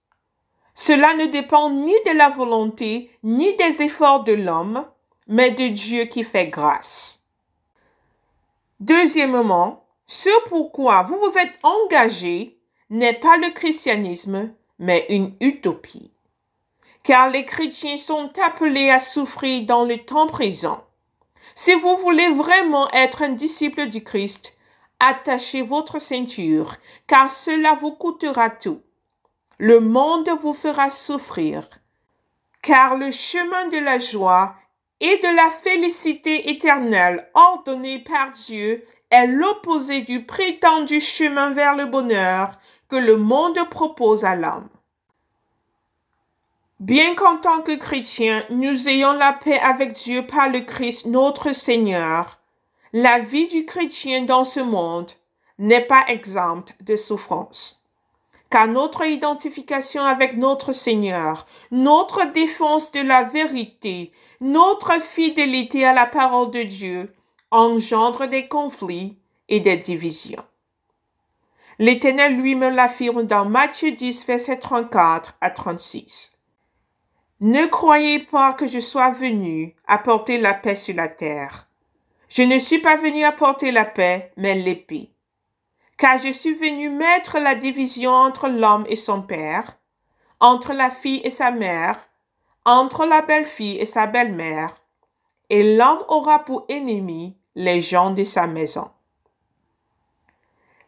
cela 0.75 1.15
ne 1.15 1.27
dépend 1.27 1.71
ni 1.71 1.95
de 2.05 2.11
la 2.11 2.29
volonté 2.29 3.11
ni 3.23 3.55
des 3.55 3.83
efforts 3.83 4.25
de 4.25 4.33
l'homme, 4.33 4.85
mais 5.29 5.53
de 5.53 5.69
Dieu 5.69 6.07
qui 6.07 6.25
fait 6.25 6.49
grâce. 6.49 7.25
Deuxièmement, 8.81 9.85
ce 10.09 10.29
pourquoi 10.49 11.05
vous 11.05 11.17
vous 11.19 11.39
êtes 11.39 11.55
engagé 11.63 12.59
n'est 12.91 13.15
pas 13.15 13.37
le 13.37 13.51
christianisme, 13.51 14.53
mais 14.81 15.07
une 15.09 15.33
utopie. 15.41 16.11
Car 17.05 17.31
les 17.31 17.45
chrétiens 17.45 17.99
sont 17.99 18.33
appelés 18.45 18.91
à 18.91 18.99
souffrir 18.99 19.65
dans 19.65 19.85
le 19.85 19.99
temps 19.99 20.27
présent. 20.27 20.83
Si 21.55 21.73
vous 21.75 21.97
voulez 21.99 22.31
vraiment 22.31 22.91
être 22.91 23.23
un 23.23 23.29
disciple 23.29 23.87
du 23.87 24.03
Christ, 24.03 24.56
attachez 25.01 25.63
votre 25.63 25.99
ceinture, 25.99 26.77
car 27.07 27.31
cela 27.31 27.75
vous 27.75 27.93
coûtera 27.93 28.51
tout. 28.51 28.81
Le 29.59 29.81
monde 29.81 30.29
vous 30.41 30.53
fera 30.53 30.91
souffrir, 30.91 31.67
car 32.63 32.97
le 32.97 33.11
chemin 33.11 33.69
de 33.69 33.79
la 33.79 33.99
joie 33.99 34.55
et 35.01 35.17
de 35.19 35.37
la 35.37 35.51
félicité 35.51 36.51
éternelle 36.51 37.29
ordonnée 37.35 37.99
par 37.99 38.33
Dieu 38.33 38.85
est 39.11 39.27
l'opposé 39.27 40.03
du 40.03 40.25
prétendu 40.25 41.01
chemin 41.01 41.51
vers 41.51 41.77
le 41.77 41.87
bonheur 41.87 42.59
que 42.89 42.97
le 42.97 43.17
monde 43.17 43.59
propose 43.71 44.25
à 44.25 44.35
l'homme. 44.35 44.69
Bien 46.79 47.15
qu'en 47.15 47.39
tant 47.39 47.63
que 47.63 47.75
chrétiens, 47.77 48.45
nous 48.51 48.89
ayons 48.89 49.13
la 49.13 49.33
paix 49.33 49.59
avec 49.61 49.93
Dieu 49.93 50.27
par 50.27 50.51
le 50.51 50.61
Christ 50.61 51.07
notre 51.07 51.53
Seigneur, 51.53 52.36
la 52.99 53.19
vie 53.19 53.47
du 53.47 53.67
chrétien 53.67 54.23
dans 54.23 54.45
ce 54.45 54.59
monde 54.59 55.13
n'est 55.59 55.85
pas 55.85 56.07
exempte 56.09 56.75
de 56.81 56.97
souffrance. 56.97 57.87
Car 58.49 58.69
notre 58.69 59.05
identification 59.05 60.03
avec 60.03 60.39
notre 60.39 60.73
Seigneur, 60.73 61.47
notre 61.71 62.33
défense 62.33 62.93
de 62.93 63.01
la 63.01 63.25
vérité, 63.25 64.13
notre 64.41 64.99
fidélité 65.03 65.85
à 65.85 65.93
la 65.93 66.07
parole 66.07 66.51
de 66.51 66.63
Dieu 66.63 67.13
engendre 67.51 68.29
des 68.29 68.49
conflits 68.49 69.19
et 69.51 69.61
des 69.61 69.77
divisions. 69.77 70.45
L'Éternel 71.79 72.39
lui-même 72.39 72.75
l'affirme 72.75 73.25
dans 73.25 73.45
Matthieu 73.45 73.93
10, 73.93 74.25
verset 74.25 74.59
34 74.59 75.37
à 75.43 75.51
36. 75.51 76.41
Ne 77.43 77.67
croyez 77.67 78.21
pas 78.21 78.55
que 78.55 78.67
je 78.67 78.81
sois 78.81 79.11
venu 79.11 79.77
apporter 79.87 80.39
la 80.39 80.55
paix 80.55 80.77
sur 80.77 80.95
la 80.95 81.09
terre. 81.09 81.66
Je 82.37 82.43
ne 82.43 82.59
suis 82.59 82.81
pas 82.81 82.97
venu 82.97 83.25
apporter 83.25 83.73
la 83.73 83.87
paix, 83.87 84.31
mais 84.37 84.55
l'épée. 84.55 85.11
Car 85.97 86.19
je 86.19 86.31
suis 86.31 86.53
venu 86.53 86.91
mettre 86.91 87.39
la 87.39 87.55
division 87.55 88.11
entre 88.11 88.47
l'homme 88.47 88.85
et 88.91 88.97
son 88.97 89.23
père, 89.23 89.79
entre 90.39 90.75
la 90.75 90.91
fille 90.91 91.23
et 91.25 91.31
sa 91.31 91.51
mère, 91.51 91.99
entre 92.67 93.07
la 93.07 93.23
belle-fille 93.23 93.79
et 93.79 93.87
sa 93.87 94.07
belle-mère, 94.07 94.77
et 95.49 95.79
l'homme 95.79 96.05
aura 96.09 96.45
pour 96.45 96.67
ennemi 96.69 97.39
les 97.55 97.81
gens 97.81 98.11
de 98.11 98.25
sa 98.25 98.47
maison. 98.47 98.91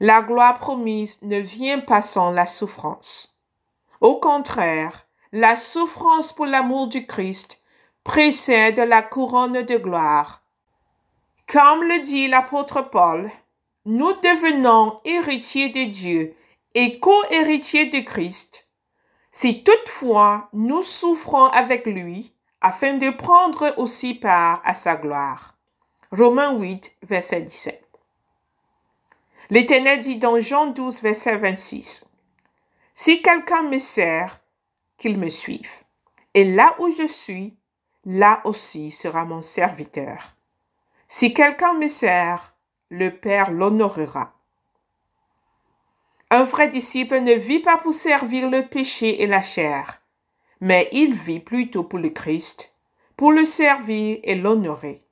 La 0.00 0.20
gloire 0.20 0.58
promise 0.58 1.22
ne 1.22 1.38
vient 1.38 1.80
pas 1.80 2.02
sans 2.02 2.30
la 2.30 2.44
souffrance. 2.44 3.40
Au 4.02 4.16
contraire, 4.16 5.06
la 5.32 5.56
souffrance 5.56 6.34
pour 6.34 6.44
l'amour 6.44 6.88
du 6.88 7.06
Christ 7.06 7.62
précède 8.04 8.80
la 8.80 9.00
couronne 9.00 9.62
de 9.62 9.78
gloire. 9.78 10.42
Comme 11.50 11.82
le 11.82 12.00
dit 12.00 12.28
l'apôtre 12.28 12.82
Paul, 12.82 13.30
nous 13.86 14.12
devenons 14.12 15.00
héritiers 15.06 15.70
de 15.70 15.84
Dieu 15.90 16.36
et 16.74 16.98
co-héritiers 16.98 17.86
de 17.86 18.00
Christ 18.00 18.68
si 19.32 19.64
toutefois 19.64 20.50
nous 20.52 20.82
souffrons 20.82 21.46
avec 21.46 21.86
lui, 21.86 22.34
afin 22.60 22.94
de 22.94 23.08
prendre 23.08 23.72
aussi 23.78 24.14
part 24.14 24.60
à 24.64 24.74
sa 24.74 24.96
gloire. 24.96 25.56
Romains 26.10 26.58
8, 26.58 26.92
verset 27.04 27.42
17. 27.42 27.82
L'Éternel 29.50 30.00
dit 30.00 30.16
dans 30.16 30.40
Jean 30.40 30.66
12, 30.66 31.00
verset 31.00 31.38
26, 31.38 32.10
Si 32.94 33.22
quelqu'un 33.22 33.62
me 33.62 33.78
sert, 33.78 34.40
qu'il 34.96 35.18
me 35.18 35.28
suive. 35.28 35.70
Et 36.34 36.44
là 36.44 36.74
où 36.80 36.90
je 36.90 37.06
suis, 37.06 37.56
là 38.04 38.40
aussi 38.44 38.90
sera 38.90 39.24
mon 39.24 39.40
serviteur. 39.40 40.34
Si 41.10 41.32
quelqu'un 41.32 41.72
me 41.72 41.88
sert, 41.88 42.54
le 42.90 43.08
Père 43.08 43.50
l'honorera. 43.50 44.34
Un 46.30 46.44
vrai 46.44 46.68
disciple 46.68 47.20
ne 47.20 47.32
vit 47.32 47.60
pas 47.60 47.78
pour 47.78 47.94
servir 47.94 48.50
le 48.50 48.68
péché 48.68 49.22
et 49.22 49.26
la 49.26 49.40
chair, 49.40 50.02
mais 50.60 50.90
il 50.92 51.14
vit 51.14 51.40
plutôt 51.40 51.82
pour 51.82 51.98
le 51.98 52.10
Christ, 52.10 52.74
pour 53.16 53.32
le 53.32 53.46
servir 53.46 54.18
et 54.22 54.34
l'honorer. 54.34 55.06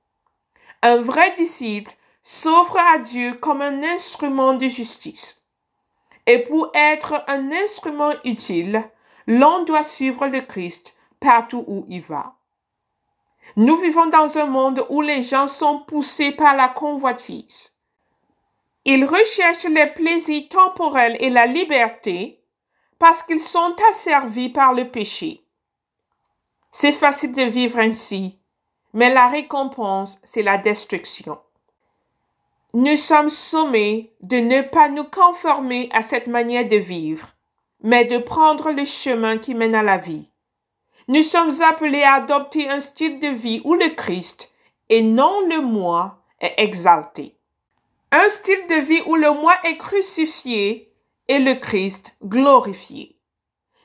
Un 0.82 1.00
vrai 1.00 1.32
disciple 1.32 1.94
s'offre 2.22 2.78
à 2.78 2.98
Dieu 2.98 3.32
comme 3.32 3.62
un 3.62 3.82
instrument 3.82 4.52
de 4.52 4.68
justice. 4.68 5.46
Et 6.26 6.40
pour 6.40 6.70
être 6.74 7.24
un 7.26 7.50
instrument 7.52 8.12
utile, 8.24 8.84
l'on 9.26 9.64
doit 9.64 9.82
suivre 9.82 10.26
le 10.26 10.42
Christ 10.42 10.94
partout 11.20 11.64
où 11.66 11.86
il 11.88 12.02
va. 12.02 12.35
Nous 13.54 13.76
vivons 13.76 14.06
dans 14.06 14.36
un 14.38 14.46
monde 14.46 14.84
où 14.90 15.00
les 15.00 15.22
gens 15.22 15.46
sont 15.46 15.80
poussés 15.80 16.32
par 16.32 16.56
la 16.56 16.68
convoitise. 16.68 17.76
Ils 18.84 19.04
recherchent 19.04 19.64
les 19.64 19.86
plaisirs 19.86 20.48
temporels 20.48 21.16
et 21.20 21.30
la 21.30 21.46
liberté 21.46 22.42
parce 22.98 23.22
qu'ils 23.22 23.40
sont 23.40 23.74
asservis 23.90 24.48
par 24.48 24.72
le 24.72 24.88
péché. 24.88 25.42
C'est 26.70 26.92
facile 26.92 27.32
de 27.32 27.42
vivre 27.42 27.78
ainsi, 27.78 28.38
mais 28.92 29.12
la 29.12 29.28
récompense, 29.28 30.20
c'est 30.24 30.42
la 30.42 30.58
destruction. 30.58 31.38
Nous 32.74 32.96
sommes 32.96 33.30
sommés 33.30 34.12
de 34.20 34.36
ne 34.36 34.60
pas 34.60 34.88
nous 34.88 35.04
conformer 35.04 35.88
à 35.92 36.02
cette 36.02 36.26
manière 36.26 36.68
de 36.68 36.76
vivre, 36.76 37.30
mais 37.82 38.04
de 38.04 38.18
prendre 38.18 38.70
le 38.70 38.84
chemin 38.84 39.38
qui 39.38 39.54
mène 39.54 39.74
à 39.74 39.82
la 39.82 39.96
vie. 39.98 40.30
Nous 41.08 41.22
sommes 41.22 41.52
appelés 41.62 42.02
à 42.02 42.14
adopter 42.14 42.68
un 42.68 42.80
style 42.80 43.20
de 43.20 43.28
vie 43.28 43.60
où 43.64 43.74
le 43.74 43.90
Christ, 43.94 44.52
et 44.88 45.02
non 45.02 45.46
le 45.48 45.60
moi, 45.60 46.18
est 46.40 46.54
exalté. 46.58 47.36
Un 48.10 48.28
style 48.28 48.66
de 48.68 48.80
vie 48.80 49.02
où 49.06 49.14
le 49.14 49.30
moi 49.32 49.54
est 49.64 49.76
crucifié 49.76 50.92
et 51.28 51.38
le 51.38 51.54
Christ 51.54 52.16
glorifié. 52.24 53.16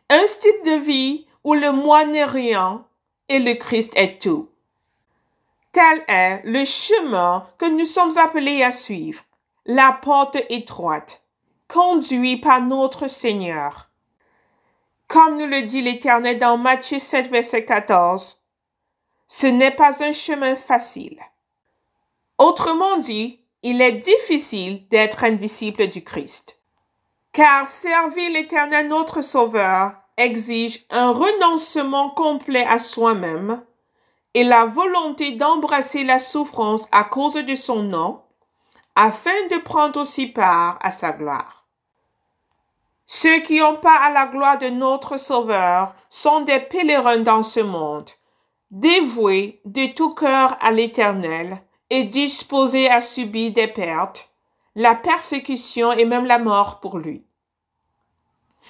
Un 0.09 0.25
style 0.25 0.61
de 0.65 0.79
vie 0.79 1.27
où 1.43 1.53
le 1.53 1.71
moi 1.71 2.05
n'est 2.05 2.25
rien 2.25 2.85
et 3.29 3.39
le 3.39 3.53
Christ 3.53 3.91
est 3.95 4.19
tout. 4.19 4.49
Tel 5.71 6.03
est 6.07 6.41
le 6.43 6.65
chemin 6.65 7.47
que 7.59 7.65
nous 7.65 7.85
sommes 7.85 8.17
appelés 8.17 8.63
à 8.63 8.71
suivre, 8.71 9.23
la 9.67 9.97
porte 10.01 10.37
étroite, 10.49 11.23
conduit 11.67 12.37
par 12.37 12.61
notre 12.61 13.07
Seigneur. 13.07 13.90
Comme 15.11 15.39
nous 15.39 15.45
le 15.45 15.63
dit 15.63 15.81
l'Éternel 15.81 16.37
dans 16.37 16.57
Matthieu 16.57 16.97
7, 16.97 17.29
verset 17.29 17.65
14, 17.65 18.45
ce 19.27 19.45
n'est 19.45 19.75
pas 19.75 20.01
un 20.05 20.13
chemin 20.13 20.55
facile. 20.55 21.19
Autrement 22.37 22.95
dit, 22.95 23.41
il 23.61 23.81
est 23.81 23.91
difficile 23.91 24.87
d'être 24.87 25.25
un 25.25 25.31
disciple 25.31 25.87
du 25.87 26.01
Christ. 26.01 26.61
Car 27.33 27.67
servir 27.67 28.31
l'Éternel 28.31 28.87
notre 28.87 29.19
Sauveur 29.19 29.95
exige 30.15 30.85
un 30.89 31.11
renoncement 31.11 32.11
complet 32.11 32.65
à 32.65 32.79
soi-même 32.79 33.61
et 34.33 34.45
la 34.45 34.63
volonté 34.63 35.31
d'embrasser 35.31 36.05
la 36.05 36.19
souffrance 36.19 36.87
à 36.93 37.03
cause 37.03 37.33
de 37.33 37.55
son 37.55 37.83
nom, 37.83 38.21
afin 38.95 39.45
de 39.49 39.57
prendre 39.57 39.99
aussi 39.99 40.27
part 40.27 40.79
à 40.81 40.93
sa 40.93 41.11
gloire. 41.11 41.60
Ceux 43.13 43.41
qui 43.41 43.61
ont 43.61 43.75
part 43.75 44.03
à 44.03 44.09
la 44.09 44.25
gloire 44.25 44.57
de 44.57 44.69
notre 44.69 45.17
Sauveur 45.17 45.93
sont 46.09 46.39
des 46.39 46.61
pèlerins 46.61 47.17
dans 47.17 47.43
ce 47.43 47.59
monde, 47.59 48.09
dévoués 48.69 49.59
de 49.65 49.87
tout 49.87 50.11
cœur 50.11 50.55
à 50.61 50.71
l'Éternel 50.71 51.61
et 51.89 52.05
disposés 52.05 52.89
à 52.89 53.01
subir 53.01 53.51
des 53.51 53.67
pertes, 53.67 54.33
la 54.75 54.95
persécution 54.95 55.91
et 55.91 56.05
même 56.05 56.23
la 56.23 56.39
mort 56.39 56.79
pour 56.79 56.99
lui. 56.99 57.25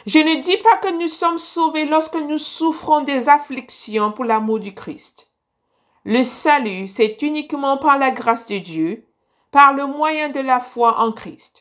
Je 0.07 0.17
ne 0.17 0.41
dis 0.41 0.57
pas 0.57 0.77
que 0.77 0.99
nous 0.99 1.07
sommes 1.07 1.37
sauvés 1.37 1.85
lorsque 1.85 2.15
nous 2.15 2.39
souffrons 2.39 3.01
des 3.01 3.29
afflictions 3.29 4.11
pour 4.11 4.25
l'amour 4.25 4.59
du 4.59 4.73
Christ. 4.73 5.31
Le 6.03 6.23
salut, 6.23 6.87
c'est 6.87 7.21
uniquement 7.21 7.77
par 7.77 7.99
la 7.99 8.09
grâce 8.09 8.47
de 8.47 8.57
Dieu, 8.57 9.07
par 9.51 9.73
le 9.73 9.85
moyen 9.85 10.29
de 10.29 10.39
la 10.39 10.59
foi 10.59 10.99
en 10.99 11.11
Christ. 11.11 11.60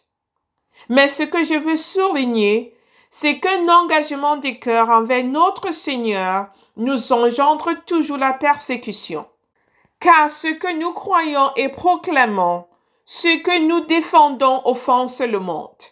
Mais 0.88 1.08
ce 1.08 1.22
que 1.22 1.44
je 1.44 1.54
veux 1.54 1.76
souligner, 1.76 2.74
c'est 3.10 3.40
qu'un 3.40 3.68
engagement 3.68 4.36
des 4.36 4.58
cœurs 4.58 4.88
envers 4.88 5.24
notre 5.24 5.72
Seigneur 5.72 6.46
nous 6.76 7.12
engendre 7.12 7.72
toujours 7.86 8.18
la 8.18 8.32
persécution. 8.32 9.26
Car 9.98 10.30
ce 10.30 10.48
que 10.48 10.72
nous 10.78 10.92
croyons 10.92 11.50
et 11.56 11.68
proclamons, 11.68 12.66
ce 13.04 13.38
que 13.42 13.66
nous 13.66 13.80
défendons 13.80 14.62
offense 14.64 15.20
le 15.20 15.40
monde. 15.40 15.82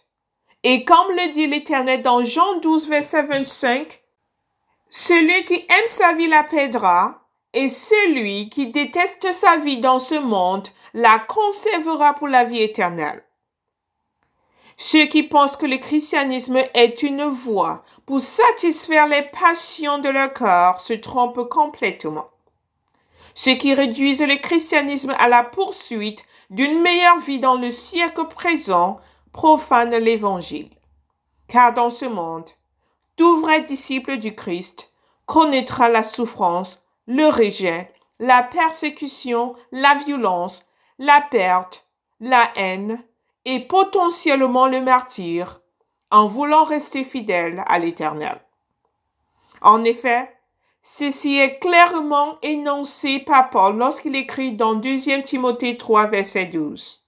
Et 0.62 0.84
comme 0.84 1.10
le 1.10 1.32
dit 1.32 1.46
l'Éternel 1.46 2.02
dans 2.02 2.24
Jean 2.24 2.58
12, 2.60 2.88
verset 2.88 3.24
25, 3.24 4.00
celui 4.88 5.44
qui 5.44 5.54
aime 5.54 5.86
sa 5.86 6.14
vie 6.14 6.28
la 6.28 6.44
perdra, 6.44 7.28
et 7.52 7.68
celui 7.68 8.48
qui 8.50 8.68
déteste 8.68 9.32
sa 9.32 9.56
vie 9.56 9.80
dans 9.80 9.98
ce 9.98 10.14
monde 10.14 10.68
la 10.94 11.18
conservera 11.18 12.14
pour 12.14 12.28
la 12.28 12.44
vie 12.44 12.62
éternelle. 12.62 13.24
Ceux 14.80 15.06
qui 15.06 15.24
pensent 15.24 15.56
que 15.56 15.66
le 15.66 15.76
christianisme 15.76 16.58
est 16.72 17.02
une 17.02 17.24
voie 17.24 17.82
pour 18.06 18.20
satisfaire 18.20 19.08
les 19.08 19.22
passions 19.22 19.98
de 19.98 20.08
leur 20.08 20.32
corps 20.32 20.80
se 20.80 20.92
trompent 20.92 21.48
complètement. 21.48 22.28
Ceux 23.34 23.54
qui 23.54 23.74
réduisent 23.74 24.22
le 24.22 24.36
christianisme 24.36 25.14
à 25.18 25.28
la 25.28 25.42
poursuite 25.42 26.24
d'une 26.50 26.80
meilleure 26.80 27.18
vie 27.18 27.40
dans 27.40 27.56
le 27.56 27.72
siècle 27.72 28.24
présent 28.28 29.00
profanent 29.32 29.98
l'évangile. 29.98 30.70
Car 31.48 31.74
dans 31.74 31.90
ce 31.90 32.04
monde, 32.04 32.48
tout 33.16 33.40
vrai 33.40 33.62
disciple 33.62 34.18
du 34.18 34.36
Christ 34.36 34.92
connaîtra 35.26 35.88
la 35.88 36.04
souffrance 36.04 36.84
le 37.08 37.26
rejet, 37.26 37.92
la 38.20 38.44
persécution, 38.44 39.56
la 39.72 39.96
violence, 40.06 40.68
la 41.00 41.20
perte, 41.20 41.88
la 42.20 42.48
haine 42.54 43.02
et 43.50 43.60
potentiellement 43.60 44.66
le 44.66 44.82
martyr 44.82 45.62
en 46.10 46.28
voulant 46.28 46.64
rester 46.64 47.02
fidèle 47.02 47.64
à 47.66 47.78
l'Éternel. 47.78 48.38
En 49.62 49.84
effet, 49.84 50.30
ceci 50.82 51.38
est 51.38 51.58
clairement 51.58 52.36
énoncé 52.42 53.20
par 53.20 53.48
Paul 53.48 53.78
lorsqu'il 53.78 54.16
écrit 54.16 54.52
dans 54.52 54.74
2 54.74 55.22
Timothée 55.22 55.78
3, 55.78 56.08
verset 56.08 56.44
12. 56.44 57.06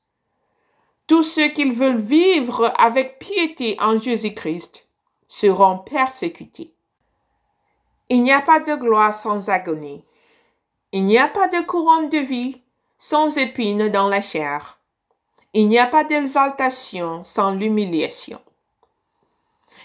Tous 1.06 1.22
ceux 1.22 1.48
qui 1.48 1.70
veulent 1.70 2.00
vivre 2.00 2.72
avec 2.78 3.18
piété 3.18 3.76
en 3.78 3.98
Jésus-Christ 3.98 4.88
seront 5.28 5.76
persécutés. 5.76 6.72
Il 8.08 8.22
n'y 8.22 8.32
a 8.32 8.40
pas 8.40 8.60
de 8.60 8.76
gloire 8.76 9.14
sans 9.14 9.50
agonie. 9.50 10.06
Il 10.92 11.04
n'y 11.04 11.18
a 11.18 11.28
pas 11.28 11.48
de 11.48 11.60
couronne 11.66 12.08
de 12.08 12.18
vie 12.18 12.62
sans 12.96 13.36
épines 13.36 13.90
dans 13.90 14.08
la 14.08 14.22
chair. 14.22 14.79
Il 15.52 15.66
n'y 15.66 15.80
a 15.80 15.86
pas 15.86 16.04
d'exaltation 16.04 17.24
sans 17.24 17.50
l'humiliation. 17.50 18.40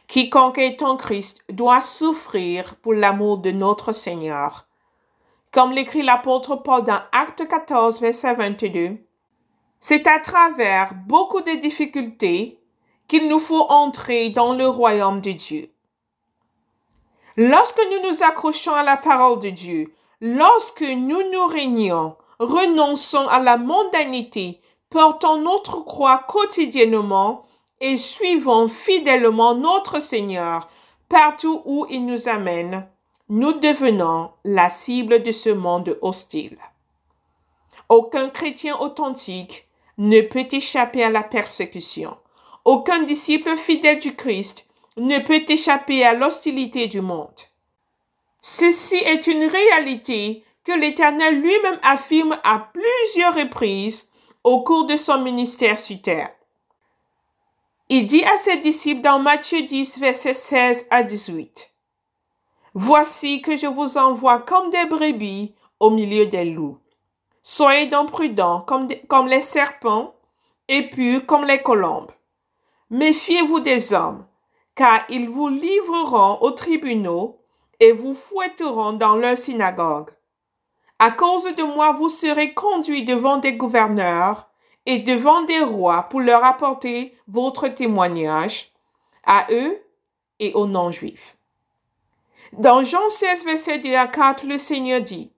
Quiconque 0.08 0.60
est 0.60 0.84
en 0.84 0.96
Christ 0.96 1.42
doit 1.50 1.82
souffrir 1.82 2.76
pour 2.76 2.94
l'amour 2.94 3.40
de 3.40 3.50
notre 3.50 3.92
Seigneur. 3.92 4.68
Comme 5.52 5.72
l'écrit 5.72 6.04
l'apôtre 6.04 6.58
Paul 6.58 6.84
dans 6.84 7.00
Acte 7.12 7.48
14, 7.48 8.00
verset 8.00 8.36
22, 8.36 8.98
c'est 9.80 10.06
à 10.06 10.20
travers 10.20 10.94
beaucoup 11.08 11.42
de 11.42 11.56
difficultés 11.60 12.60
qu'il 13.08 13.28
nous 13.28 13.40
faut 13.40 13.66
entrer 13.70 14.30
dans 14.30 14.54
le 14.54 14.68
royaume 14.68 15.22
de 15.22 15.32
Dieu. 15.32 15.72
Lorsque 17.38 17.82
nous 17.92 18.08
nous 18.08 18.24
accrochons 18.24 18.74
à 18.74 18.84
la 18.84 18.98
parole 18.98 19.40
de 19.40 19.50
Dieu, 19.50 19.94
lorsque 20.22 20.82
nous 20.84 21.32
nous 21.32 21.48
régnons, 21.48 22.16
renonçons 22.38 23.28
à 23.28 23.40
la 23.40 23.58
mondanité, 23.58 24.62
portons 24.90 25.42
notre 25.42 25.84
croix 25.84 26.20
quotidiennement 26.28 27.46
et 27.82 27.98
suivons 27.98 28.68
fidèlement 28.68 29.56
notre 29.56 30.00
Seigneur 30.00 30.70
partout 31.10 31.62
où 31.66 31.86
il 31.90 32.06
nous 32.06 32.30
amène, 32.30 32.88
nous 33.30 33.54
devenons 33.54 34.32
la 34.44 34.70
cible 34.70 35.24
de 35.24 35.32
ce 35.32 35.50
monde 35.50 35.98
hostile. 36.02 36.58
Aucun 37.90 38.30
chrétien 38.30 38.78
authentique 38.80 39.68
ne 39.98 40.22
peut 40.22 40.48
échapper 40.52 41.04
à 41.04 41.10
la 41.10 41.24
persécution. 41.24 42.18
Aucun 42.66 43.04
disciple 43.04 43.58
fidèle 43.58 44.00
du 44.00 44.16
Christ 44.16 44.66
ne 44.98 45.20
peut 45.20 45.44
échapper 45.48 46.04
à 46.04 46.14
l'hostilité 46.14 46.88
du 46.88 47.02
monde. 47.02 47.30
Ceci 48.42 48.96
est 48.96 49.28
une 49.28 49.46
réalité 49.46 50.44
que 50.64 50.72
l'Éternel 50.72 51.42
lui-même 51.42 51.80
affirme 51.84 52.38
à 52.44 52.72
plusieurs 52.74 53.36
reprises 53.36 54.12
au 54.46 54.62
cours 54.62 54.86
de 54.86 54.96
son 54.96 55.22
ministère 55.22 55.80
sur 55.80 56.00
terre. 56.00 56.30
Il 57.90 58.06
dit 58.06 58.24
à 58.24 58.38
ses 58.38 58.58
disciples 58.58 59.02
dans 59.02 59.18
Matthieu 59.18 59.64
10, 59.64 60.00
versets 60.00 60.36
16 60.36 60.86
à 60.92 61.02
18, 61.02 61.74
Voici 62.76 63.42
que 63.42 63.58
je 63.58 63.66
vous 63.66 63.98
envoie 63.98 64.40
comme 64.40 64.70
des 64.70 64.86
brebis 64.86 65.56
au 65.80 65.90
milieu 65.90 66.28
des 66.28 66.46
loups. 66.46 66.78
Soyez 67.42 67.88
donc 67.88 68.12
prudents 68.12 68.62
comme, 68.62 69.28
les 69.28 69.42
serpents 69.42 70.14
et 70.68 70.90
purs 70.92 71.26
comme 71.26 71.46
les 71.46 71.64
colombes. 71.64 72.12
Méfiez-vous 72.92 73.62
des 73.62 73.94
hommes, 73.94 74.28
car 74.76 75.06
ils 75.10 75.28
vous 75.28 75.50
livreront 75.50 76.38
aux 76.42 76.52
tribunaux 76.52 77.40
et 77.80 77.94
vous 77.94 78.14
fouetteront 78.14 78.94
dans 78.94 79.16
leur 79.16 79.40
synagogue. 79.40 80.12
À 80.98 81.12
cause 81.12 81.54
de 81.56 81.64
moi, 81.64 81.92
vous 81.92 82.10
serez 82.10 82.54
conduits 82.54 83.04
devant 83.04 83.38
des 83.38 83.54
gouverneurs 83.54 84.48
et 84.86 85.00
devant 85.00 85.42
des 85.44 85.60
rois 85.60 86.04
pour 86.04 86.22
leur 86.22 86.44
apporter 86.44 87.14
votre 87.28 87.68
témoignage 87.68 88.72
à 89.26 89.48
eux 89.52 89.78
et 90.40 90.54
aux 90.54 90.68
non-juifs. 90.68 91.38
Dans 92.54 92.84
Jean 92.84 93.10
16, 93.10 93.44
verset 93.44 93.80
2 93.80 93.94
à 93.94 94.08
4, 94.08 94.46
le 94.46 94.58
Seigneur 94.58 95.02
dit, 95.02 95.32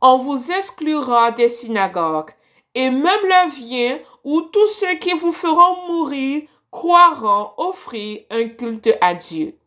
On 0.00 0.16
vous 0.16 0.50
exclura 0.52 1.32
des 1.32 1.50
synagogues, 1.50 2.30
et 2.74 2.90
même 2.90 3.26
leur 3.28 3.48
vient 3.48 3.98
où 4.24 4.40
tous 4.40 4.68
ceux 4.68 4.94
qui 4.94 5.12
vous 5.12 5.32
feront 5.32 5.86
mourir 5.88 6.42
croiront 6.70 7.50
offrir 7.58 8.20
un 8.30 8.48
culte 8.48 8.96
à 9.00 9.14
Dieu. 9.14 9.57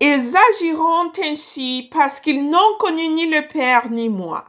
Ils 0.00 0.34
agiront 0.50 1.12
ainsi 1.22 1.88
parce 1.92 2.20
qu'ils 2.20 2.48
n'ont 2.48 2.76
connu 2.78 3.08
ni 3.08 3.26
le 3.26 3.46
Père 3.46 3.90
ni 3.90 4.08
moi. 4.08 4.46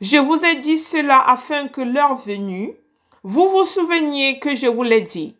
Je 0.00 0.18
vous 0.18 0.44
ai 0.44 0.56
dit 0.56 0.78
cela 0.78 1.20
afin 1.20 1.66
que 1.66 1.80
l'heure 1.80 2.14
venue, 2.14 2.76
vous 3.24 3.48
vous 3.48 3.64
souveniez 3.64 4.38
que 4.38 4.54
je 4.54 4.68
vous 4.68 4.84
l'ai 4.84 5.00
dit. 5.00 5.36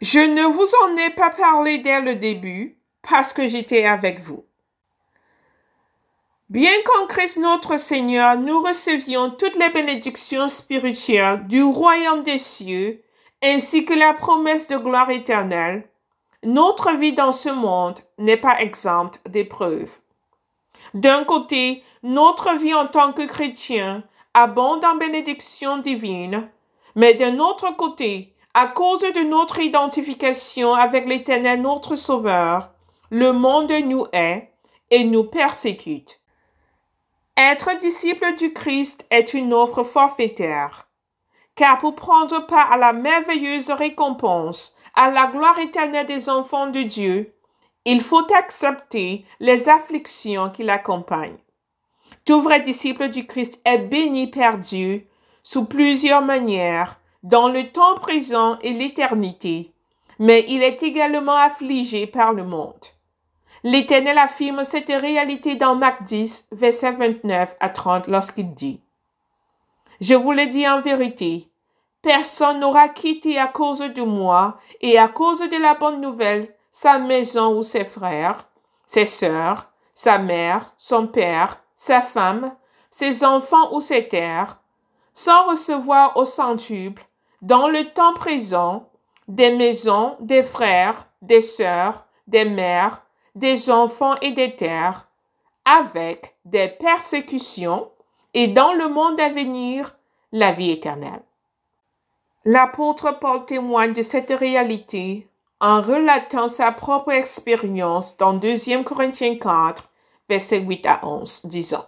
Je 0.00 0.20
ne 0.20 0.42
vous 0.42 0.68
en 0.84 0.96
ai 0.96 1.10
pas 1.10 1.30
parlé 1.30 1.78
dès 1.78 2.00
le 2.00 2.14
début 2.14 2.78
parce 3.02 3.32
que 3.32 3.46
j'étais 3.46 3.84
avec 3.84 4.20
vous. 4.20 4.44
Bien 6.50 6.72
qu'en 6.84 7.06
Christ 7.06 7.38
notre 7.38 7.78
Seigneur, 7.78 8.38
nous 8.38 8.60
recevions 8.62 9.30
toutes 9.30 9.56
les 9.56 9.70
bénédictions 9.70 10.48
spirituelles 10.48 11.46
du 11.46 11.62
royaume 11.62 12.22
des 12.22 12.38
cieux, 12.38 13.02
ainsi 13.42 13.84
que 13.84 13.92
la 13.92 14.14
promesse 14.14 14.66
de 14.66 14.76
gloire 14.78 15.10
éternelle, 15.10 15.88
notre 16.44 16.92
vie 16.92 17.12
dans 17.12 17.32
ce 17.32 17.48
monde 17.48 17.98
n'est 18.18 18.36
pas 18.36 18.60
exempte 18.60 19.20
d'épreuves. 19.28 19.90
D'un 20.94 21.24
côté, 21.24 21.82
notre 22.02 22.56
vie 22.56 22.74
en 22.74 22.86
tant 22.86 23.12
que 23.12 23.26
chrétien 23.26 24.04
abonde 24.34 24.84
en 24.84 24.96
bénédictions 24.96 25.78
divines, 25.78 26.48
mais 26.94 27.14
d'un 27.14 27.38
autre 27.38 27.76
côté, 27.76 28.34
à 28.54 28.66
cause 28.66 29.00
de 29.00 29.24
notre 29.24 29.60
identification 29.60 30.74
avec 30.74 31.06
l'Éternel 31.06 31.60
notre 31.62 31.96
Sauveur, 31.96 32.70
le 33.10 33.32
monde 33.32 33.72
nous 33.84 34.06
hait 34.12 34.52
et 34.90 35.04
nous 35.04 35.24
persécute. 35.24 36.20
Être 37.36 37.78
disciple 37.78 38.34
du 38.36 38.52
Christ 38.52 39.06
est 39.10 39.34
une 39.34 39.52
offre 39.52 39.84
forfaitaire 39.84 40.88
car 41.58 41.78
pour 41.78 41.96
prendre 41.96 42.46
part 42.46 42.70
à 42.70 42.76
la 42.76 42.92
merveilleuse 42.92 43.72
récompense, 43.72 44.76
à 44.98 45.10
la 45.10 45.28
gloire 45.28 45.60
éternelle 45.60 46.06
des 46.06 46.28
enfants 46.28 46.66
de 46.66 46.82
Dieu, 46.82 47.32
il 47.84 48.02
faut 48.02 48.26
accepter 48.34 49.24
les 49.38 49.68
afflictions 49.68 50.50
qui 50.50 50.64
l'accompagnent. 50.64 51.38
Tout 52.24 52.40
vrai 52.40 52.58
disciple 52.58 53.08
du 53.08 53.24
Christ 53.24 53.60
est 53.64 53.78
béni 53.78 54.26
par 54.26 54.58
Dieu 54.58 55.06
sous 55.44 55.66
plusieurs 55.66 56.22
manières, 56.22 56.98
dans 57.22 57.48
le 57.48 57.70
temps 57.70 57.94
présent 57.94 58.58
et 58.60 58.72
l'éternité, 58.72 59.72
mais 60.18 60.44
il 60.48 60.64
est 60.64 60.82
également 60.82 61.36
affligé 61.36 62.08
par 62.08 62.32
le 62.32 62.42
monde. 62.42 62.84
L'Éternel 63.62 64.18
affirme 64.18 64.64
cette 64.64 64.88
réalité 64.88 65.54
dans 65.54 65.76
Marc 65.76 66.02
10, 66.02 66.48
versets 66.50 66.90
29 66.90 67.54
à 67.60 67.68
30 67.68 68.08
lorsqu'il 68.08 68.52
dit 68.52 68.80
Je 70.00 70.14
vous 70.14 70.32
le 70.32 70.46
dis 70.46 70.68
en 70.68 70.80
vérité, 70.80 71.47
personne 72.02 72.60
n'aura 72.60 72.88
quitté 72.88 73.38
à 73.38 73.48
cause 73.48 73.80
de 73.80 74.02
moi 74.02 74.58
et 74.80 74.98
à 74.98 75.08
cause 75.08 75.40
de 75.40 75.60
la 75.60 75.74
bonne 75.74 76.00
nouvelle 76.00 76.48
sa 76.70 76.98
maison 76.98 77.58
ou 77.58 77.62
ses 77.62 77.84
frères, 77.84 78.48
ses 78.86 79.06
sœurs, 79.06 79.72
sa 79.94 80.18
mère, 80.18 80.74
son 80.78 81.08
père, 81.08 81.62
sa 81.74 82.00
femme, 82.00 82.54
ses 82.90 83.24
enfants 83.24 83.74
ou 83.74 83.80
ses 83.80 84.06
terres, 84.06 84.58
sans 85.12 85.46
recevoir 85.46 86.16
au 86.16 86.24
centuple, 86.24 87.04
dans 87.42 87.68
le 87.68 87.84
temps 87.92 88.14
présent, 88.14 88.90
des 89.26 89.54
maisons, 89.54 90.16
des 90.20 90.42
frères, 90.42 91.08
des 91.22 91.40
sœurs, 91.40 92.06
des 92.28 92.44
mères, 92.44 93.02
des 93.34 93.70
enfants 93.70 94.14
et 94.22 94.32
des 94.32 94.54
terres, 94.54 95.08
avec 95.64 96.36
des 96.44 96.68
persécutions, 96.68 97.90
et 98.34 98.46
dans 98.46 98.72
le 98.72 98.88
monde 98.88 99.18
à 99.18 99.30
venir, 99.30 99.96
la 100.32 100.52
vie 100.52 100.70
éternelle. 100.70 101.22
L'apôtre 102.50 103.18
Paul 103.20 103.44
témoigne 103.44 103.92
de 103.92 104.00
cette 104.00 104.30
réalité 104.30 105.28
en 105.60 105.82
relatant 105.82 106.48
sa 106.48 106.72
propre 106.72 107.12
expérience 107.12 108.16
dans 108.16 108.32
2 108.32 108.84
Corinthiens 108.84 109.36
4, 109.36 109.90
versets 110.30 110.60
8 110.60 110.86
à 110.86 111.00
11, 111.06 111.44
disant 111.44 111.84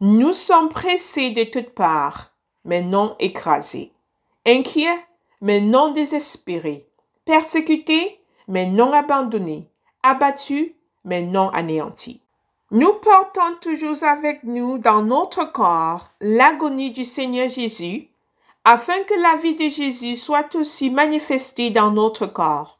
Nous 0.00 0.32
sommes 0.32 0.68
pressés 0.68 1.30
de 1.30 1.44
toutes 1.44 1.76
parts, 1.76 2.32
mais 2.64 2.82
non 2.82 3.14
écrasés, 3.20 3.92
inquiets, 4.44 5.06
mais 5.40 5.60
non 5.60 5.92
désespérés, 5.92 6.88
persécutés, 7.24 8.20
mais 8.48 8.66
non 8.66 8.92
abandonnés, 8.92 9.70
abattus, 10.02 10.72
mais 11.04 11.22
non 11.22 11.50
anéantis. 11.50 12.20
Nous 12.72 12.94
portons 12.94 13.54
toujours 13.60 14.02
avec 14.02 14.42
nous 14.42 14.78
dans 14.78 15.02
notre 15.02 15.52
corps 15.52 16.10
l'agonie 16.20 16.90
du 16.90 17.04
Seigneur 17.04 17.48
Jésus 17.48 18.09
afin 18.64 19.02
que 19.04 19.14
la 19.14 19.36
vie 19.36 19.54
de 19.54 19.68
Jésus 19.68 20.16
soit 20.16 20.54
aussi 20.54 20.90
manifestée 20.90 21.70
dans 21.70 21.90
notre 21.90 22.26
corps. 22.26 22.78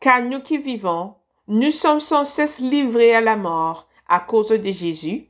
Car 0.00 0.22
nous 0.22 0.40
qui 0.40 0.58
vivons, 0.58 1.14
nous 1.48 1.70
sommes 1.70 2.00
sans 2.00 2.24
cesse 2.24 2.60
livrés 2.60 3.14
à 3.14 3.20
la 3.20 3.36
mort 3.36 3.88
à 4.08 4.20
cause 4.20 4.48
de 4.48 4.72
Jésus, 4.72 5.28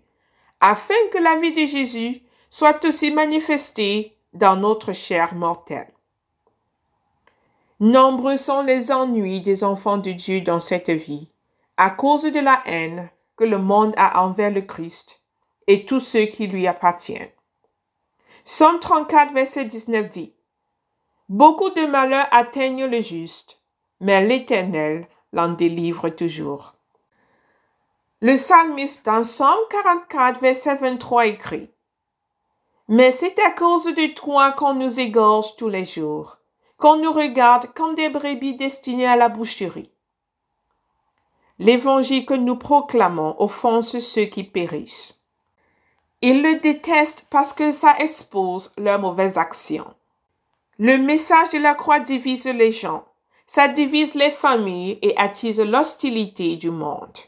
afin 0.61 0.95
que 1.13 1.19
la 1.19 1.37
vie 1.37 1.53
de 1.53 1.67
Jésus 1.67 2.23
soit 2.51 2.85
aussi 2.85 3.11
manifestée 3.11 4.17
dans 4.33 4.57
notre 4.57 4.93
chair 4.93 5.35
mortelle. 5.35 5.93
Nombreux 7.81 8.37
sont 8.37 8.63
les 8.63 8.93
ennuis 8.93 9.41
des 9.41 9.65
enfants 9.65 9.99
de 9.99 10.13
Dieu 10.13 10.41
dans 10.41 10.61
cette 10.61 10.91
vie, 10.91 11.31
à 11.77 11.91
cause 11.91 12.23
de 12.23 12.41
la 12.41 12.63
haine 12.67 13.11
que 13.37 13.45
le 13.45 13.59
monde 13.59 13.95
a 13.97 14.23
envers 14.25 14.51
le 14.51 14.61
Christ 14.61 15.21
et 15.67 15.85
tous 15.85 16.01
ceux 16.01 16.27
qui 16.27 16.47
lui 16.47 16.67
appartiennent. 16.67 17.34
Somme 18.47 18.79
34, 18.79 19.33
verset 19.33 19.65
19 19.65 20.11
dit, 20.11 20.35
Beaucoup 21.31 21.71
de 21.71 21.87
malheurs 21.87 22.29
atteignent 22.31 22.85
le 22.85 23.01
juste, 23.01 23.63
mais 24.01 24.23
l'Éternel 24.23 25.09
l'en 25.33 25.49
délivre 25.49 26.11
toujours. 26.11 26.75
Le 28.21 28.37
psalmiste 28.37 29.07
dans 29.07 29.25
Somme 29.25 29.49
44, 29.71 30.41
verset 30.41 30.75
23 30.75 31.27
écrit, 31.27 31.71
Mais 32.89 33.13
c'est 33.13 33.39
à 33.39 33.51
cause 33.51 33.87
de 33.87 34.13
toi 34.13 34.53
qu'on 34.53 34.75
nous 34.75 35.01
égorge 35.01 35.57
tous 35.57 35.71
les 35.71 35.87
jours, 35.87 36.37
qu'on 36.77 36.99
nous 36.99 37.13
regarde 37.13 37.73
comme 37.73 37.95
des 37.95 38.11
brebis 38.11 38.57
destinées 38.57 39.07
à 39.07 39.17
la 39.17 39.31
boucherie. 39.31 39.91
L'évangile 41.59 42.27
que 42.27 42.35
nous 42.35 42.57
proclamons 42.57 43.37
offense 43.39 43.99
ceux 44.01 44.27
qui 44.27 44.45
périssent. 44.45 45.24
Ils 46.23 46.43
le 46.43 46.61
détestent 46.61 47.27
parce 47.31 47.53
que 47.53 47.71
ça 47.71 47.95
expose 47.99 48.73
leurs 48.79 49.01
mauvaises 49.01 49.39
actions. 49.39 49.95
Le 50.79 50.97
message 50.97 51.51
de 51.51 51.59
la 51.59 51.75
croix 51.75 52.01
divise 52.01 52.47
les 52.47 52.73
gens, 52.73 53.05
ça 53.47 53.69
divise 53.69 54.15
les 54.15 54.31
familles 54.31 54.99
et 55.03 55.17
attise 55.17 55.61
l'hostilité 55.61 56.57
du 56.57 56.71
monde. 56.71 57.19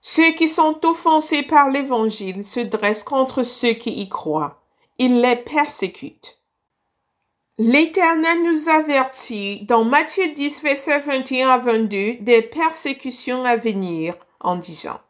Ceux 0.00 0.32
qui 0.32 0.48
sont 0.48 0.84
offensés 0.86 1.42
par 1.42 1.68
l'Évangile 1.68 2.44
se 2.44 2.60
dressent 2.60 3.02
contre 3.02 3.42
ceux 3.42 3.72
qui 3.72 3.90
y 3.90 4.08
croient. 4.08 4.62
Ils 4.98 5.20
les 5.20 5.36
persécutent. 5.36 6.40
L'Éternel 7.58 8.42
nous 8.44 8.68
avertit 8.68 9.64
dans 9.64 9.84
Matthieu 9.84 10.32
10, 10.32 10.62
verset 10.62 11.00
21 11.00 11.48
à 11.48 11.58
22 11.58 12.18
des 12.20 12.42
persécutions 12.42 13.44
à 13.44 13.56
venir 13.56 14.14
en 14.40 14.56
disant 14.56 15.00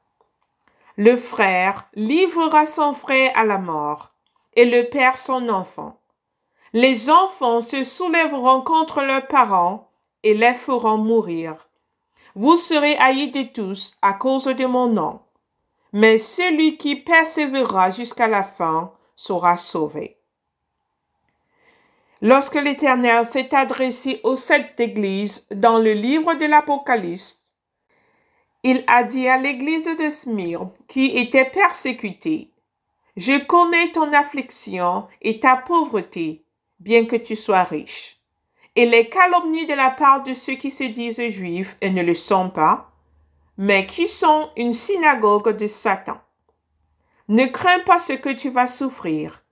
le 0.97 1.17
frère 1.17 1.89
livrera 1.95 2.65
son 2.65 2.95
frère 2.95 3.31
à 3.35 3.45
la 3.45 3.59
mort, 3.59 4.15
et 4.55 4.65
le 4.65 4.89
père 4.89 5.19
son 5.19 5.49
enfant. 5.51 6.01
Les 6.73 7.11
enfants 7.11 7.61
se 7.61 7.85
soulèveront 7.85 8.63
contre 8.63 9.03
leurs 9.03 9.27
parents 9.27 9.91
et 10.23 10.35
les 10.35 10.55
feront 10.55 10.97
mourir. 10.97 11.69
Vous 12.35 12.57
serez 12.57 12.97
haïs 12.97 13.31
de 13.31 13.43
tous 13.43 13.97
à 14.03 14.15
cause 14.15 14.47
de 14.47 14.65
mon 14.65 14.89
nom, 14.89 15.21
mais 15.93 16.19
celui 16.19 16.79
qui 16.79 16.97
persévérera 16.97 17.91
jusqu'à 17.91 18.27
la 18.27 18.43
fin 18.43 18.93
sera 19.17 19.59
sauvé. 19.59 20.19
Lorsque 22.23 22.55
l'Éternel 22.55 23.27
s'est 23.27 23.55
adressé 23.55 24.21
aux 24.25 24.35
sept 24.35 24.81
églises 24.81 25.47
dans 25.51 25.79
le 25.79 25.93
livre 25.93 26.35
de 26.35 26.47
l'Apocalypse, 26.47 27.46
il 28.69 28.83
a 28.89 29.05
dit 29.05 29.29
à 29.29 29.37
l'église 29.37 29.85
de 29.85 30.11
Smyrne 30.11 30.73
qui 30.89 31.17
était 31.17 31.45
persécutée, 31.45 32.51
Je 33.17 33.39
connais 33.39 33.93
ton 33.93 34.13
affliction 34.13 35.07
et 35.23 35.39
ta 35.39 35.57
pauvreté, 35.57 36.45
bien 36.81 37.05
que 37.05 37.15
tu 37.15 37.37
sois 37.37 37.63
riche, 37.63 38.19
et 38.75 38.85
les 38.85 39.09
calomnies 39.09 39.67
de 39.67 39.75
la 39.75 39.91
part 39.91 40.25
de 40.25 40.35
ceux 40.35 40.55
qui 40.55 40.73
se 40.73 40.83
disent 40.83 41.31
juifs 41.31 41.77
et 41.81 41.91
ne 41.91 42.03
le 42.03 42.15
sont 42.15 42.51
pas, 42.51 42.91
mais 43.57 43.87
qui 43.87 44.09
sont 44.09 44.51
une 44.57 44.73
synagogue 44.73 45.57
de 45.57 45.69
Satan. 45.69 46.19
Ne 47.29 47.47
crains 47.47 47.85
pas 47.87 48.01
ce 48.01 48.15
que 48.15 48.31
tu 48.31 48.51
vas 48.51 48.67
souffrir. 48.67 49.45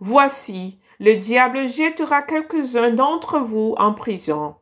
Voici, 0.00 0.78
le 1.00 1.16
diable 1.16 1.68
jettera 1.68 2.22
quelques-uns 2.22 2.92
d'entre 2.92 3.40
vous 3.40 3.74
en 3.76 3.92
prison, 3.92 4.56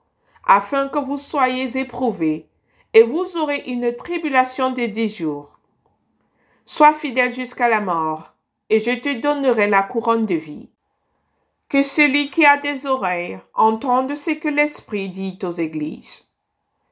afin 0.45 0.89
que 0.89 0.99
vous 0.99 1.19
soyez 1.19 1.79
éprouvés 1.79 2.49
et 2.95 3.03
vous 3.03 3.37
aurez 3.37 3.63
une 3.67 3.95
tribulation 3.95 4.71
de 4.71 4.85
dix 4.85 5.17
jours. 5.17 5.59
Sois 6.65 6.95
fidèle 6.95 7.33
jusqu'à 7.33 7.69
la 7.69 7.81
mort, 7.81 8.35
et 8.71 8.81
je 8.81 8.91
te 8.91 9.13
donnerai 9.21 9.67
la 9.67 9.83
couronne 9.83 10.27
de 10.27 10.35
vie. 10.35 10.69
Que 11.69 11.83
celui 11.83 12.31
qui 12.31 12.45
a 12.45 12.59
des 12.59 12.87
oreilles 12.87 13.41
entende 13.55 14.15
ce 14.15 14.33
que 14.33 14.49
l'Esprit 14.49 15.09
dit 15.09 15.39
aux 15.43 15.51
églises. 15.51 16.33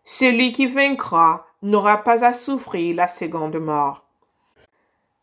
Celui 0.05 0.53
qui 0.53 0.67
vaincra 0.67 1.47
n'aura 1.63 1.99
pas 1.99 2.25
à 2.25 2.33
souffrir 2.33 2.97
la 2.97 3.07
seconde 3.07 3.59
mort. 3.59 4.05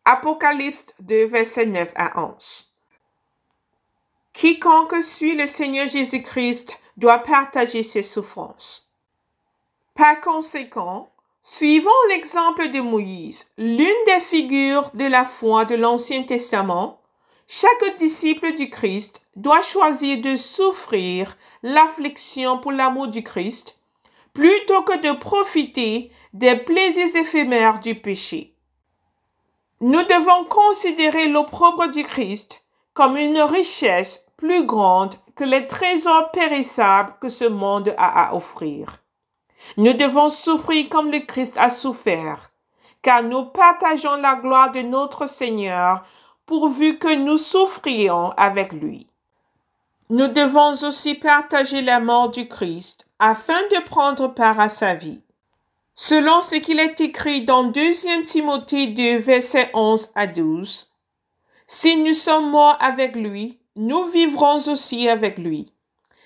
Apocalypse 0.06 0.86
2, 1.02 1.26
verset 1.26 1.66
9 1.66 1.92
à 1.96 2.24
11. 2.24 2.74
Quiconque 4.32 5.04
suit 5.04 5.36
le 5.36 5.48
Seigneur 5.48 5.88
Jésus-Christ 5.88 6.80
doit 6.96 7.20
partager 7.20 7.82
ses 7.82 8.04
souffrances. 8.04 8.87
Par 9.98 10.22
conséquent, 10.22 11.10
suivons 11.42 11.90
l'exemple 12.10 12.70
de 12.70 12.82
Moïse, 12.82 13.50
l'une 13.58 14.06
des 14.06 14.20
figures 14.22 14.92
de 14.94 15.06
la 15.06 15.26
foi 15.26 15.66
de 15.66 15.74
l'Ancien 15.74 16.22
Testament, 16.22 17.02
chaque 17.48 17.98
disciple 17.98 18.54
du 18.54 18.70
Christ 18.70 19.24
doit 19.36 19.64
choisir 19.64 20.22
de 20.22 20.36
souffrir 20.36 21.36
l'affliction 21.64 22.60
pour 22.60 22.74
l'amour 22.74 23.08
du 23.08 23.24
Christ 23.24 23.80
plutôt 24.36 24.84
que 24.84 25.02
de 25.02 25.18
profiter 25.18 26.12
des 26.32 26.56
plaisirs 26.58 27.16
éphémères 27.16 27.80
du 27.80 27.96
péché. 27.96 28.54
Nous 29.82 30.04
devons 30.04 30.46
considérer 30.46 31.28
l'opprobre 31.28 31.88
du 31.88 32.04
Christ 32.04 32.64
comme 32.94 33.18
une 33.18 33.40
richesse 33.40 34.24
plus 34.38 34.64
grande 34.64 35.16
que 35.36 35.44
les 35.44 35.66
trésors 35.66 36.30
périssables 36.30 37.16
que 37.20 37.30
ce 37.30 37.46
monde 37.46 37.96
a 37.98 38.28
à 38.28 38.36
offrir. 38.36 39.00
Nous 39.78 39.94
devons 39.94 40.30
souffrir 40.30 40.90
comme 40.90 41.12
le 41.12 41.20
Christ 41.20 41.58
a 41.58 41.70
souffert, 41.70 42.52
car 43.02 43.24
nous 43.24 43.46
partageons 43.46 44.18
la 44.18 44.36
gloire 44.36 44.72
de 44.72 44.82
notre 44.82 45.28
Seigneur 45.28 46.04
pourvu 46.46 46.98
que 46.98 47.14
nous 47.16 47.38
souffrions 47.38 48.32
avec 48.38 48.72
lui. 48.72 49.08
Nous 50.10 50.28
devons 50.28 50.72
aussi 50.88 51.16
partager 51.16 51.82
la 51.82 52.00
mort 52.00 52.30
du 52.30 52.48
Christ 52.48 53.06
afin 53.20 53.62
de 53.72 53.84
prendre 53.84 54.28
part 54.28 54.60
à 54.60 54.70
sa 54.70 54.96
vie. 54.96 55.22
selon 56.00 56.42
ce 56.42 56.56
qu'il 56.56 56.80
est 56.80 57.02
écrit 57.02 57.44
dans 57.44 57.64
2 57.64 58.24
Timothée 58.24 58.88
2, 58.88 59.18
versets 59.18 59.72
11 59.74 60.12
à 60.16 60.28
12. 60.28 60.94
Si 61.66 61.98
nous 61.98 62.14
sommes 62.14 62.52
morts 62.52 62.78
avec 62.80 63.16
lui, 63.16 63.60
nous 63.76 64.06
vivrons 64.06 64.60
aussi 64.70 65.10
avec 65.10 65.40
lui. 65.40 65.74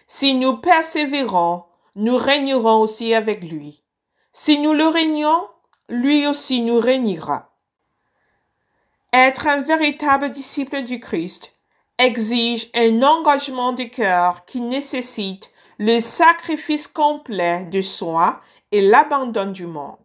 Si 0.08 0.36
nous 0.36 0.58
persévérons, 0.58 1.63
nous 1.96 2.18
régnerons 2.18 2.82
aussi 2.82 3.14
avec 3.14 3.44
lui. 3.44 3.84
Si 4.34 4.60
nous 4.60 4.74
le 4.74 4.88
régnons, 4.88 5.48
lui 5.90 6.26
aussi 6.28 6.62
nous 6.62 6.80
régnera. 6.80 7.50
Être 9.14 9.48
un 9.48 9.62
véritable 9.62 10.30
disciple 10.30 10.84
du 10.84 11.00
Christ 11.00 11.54
exige 11.98 12.70
un 12.74 13.02
engagement 13.02 13.74
de 13.74 13.84
cœur 13.84 14.46
qui 14.46 14.62
nécessite 14.62 15.52
le 15.78 16.00
sacrifice 16.00 16.88
complet 16.88 17.66
de 17.66 17.82
soi 17.82 18.40
et 18.72 18.82
l'abandon 18.82 19.48
du 19.48 19.68
monde. 19.68 19.98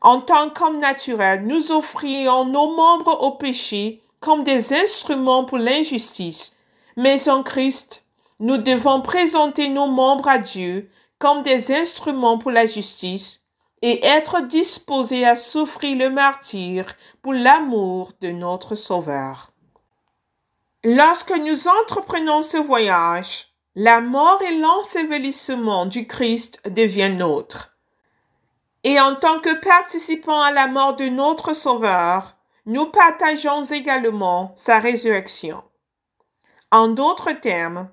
En 0.00 0.20
tant 0.20 0.50
qu'homme 0.50 0.78
naturel, 0.78 1.46
nous 1.46 1.72
offrions 1.72 2.44
nos 2.44 2.74
membres 2.74 3.22
au 3.22 3.32
péché 3.32 4.02
comme 4.20 4.42
des 4.42 4.72
instruments 4.72 5.44
pour 5.44 5.58
l'injustice, 5.58 6.58
mais 6.96 7.28
en 7.28 7.42
Christ, 7.42 8.05
nous 8.38 8.58
devons 8.58 9.00
présenter 9.00 9.68
nos 9.68 9.86
membres 9.86 10.28
à 10.28 10.38
Dieu 10.38 10.90
comme 11.18 11.42
des 11.42 11.72
instruments 11.72 12.38
pour 12.38 12.50
la 12.50 12.66
justice 12.66 13.46
et 13.82 14.04
être 14.04 14.42
disposés 14.42 15.24
à 15.24 15.36
souffrir 15.36 15.96
le 15.96 16.10
martyr 16.10 16.86
pour 17.22 17.32
l'amour 17.32 18.12
de 18.20 18.28
notre 18.28 18.74
Sauveur. 18.74 19.52
Lorsque 20.84 21.36
nous 21.36 21.68
entreprenons 21.68 22.42
ce 22.42 22.56
voyage, 22.56 23.48
la 23.74 24.00
mort 24.00 24.40
et 24.42 24.56
l'ensevelissement 24.56 25.86
du 25.86 26.06
Christ 26.06 26.60
deviennent 26.68 27.18
nôtres. 27.18 27.76
Et 28.84 29.00
en 29.00 29.16
tant 29.16 29.40
que 29.40 29.54
participants 29.60 30.40
à 30.40 30.50
la 30.50 30.68
mort 30.68 30.96
de 30.96 31.06
notre 31.06 31.52
Sauveur, 31.54 32.36
nous 32.66 32.86
partageons 32.86 33.64
également 33.64 34.52
sa 34.54 34.78
résurrection. 34.78 35.62
En 36.70 36.88
d'autres 36.88 37.32
termes, 37.32 37.90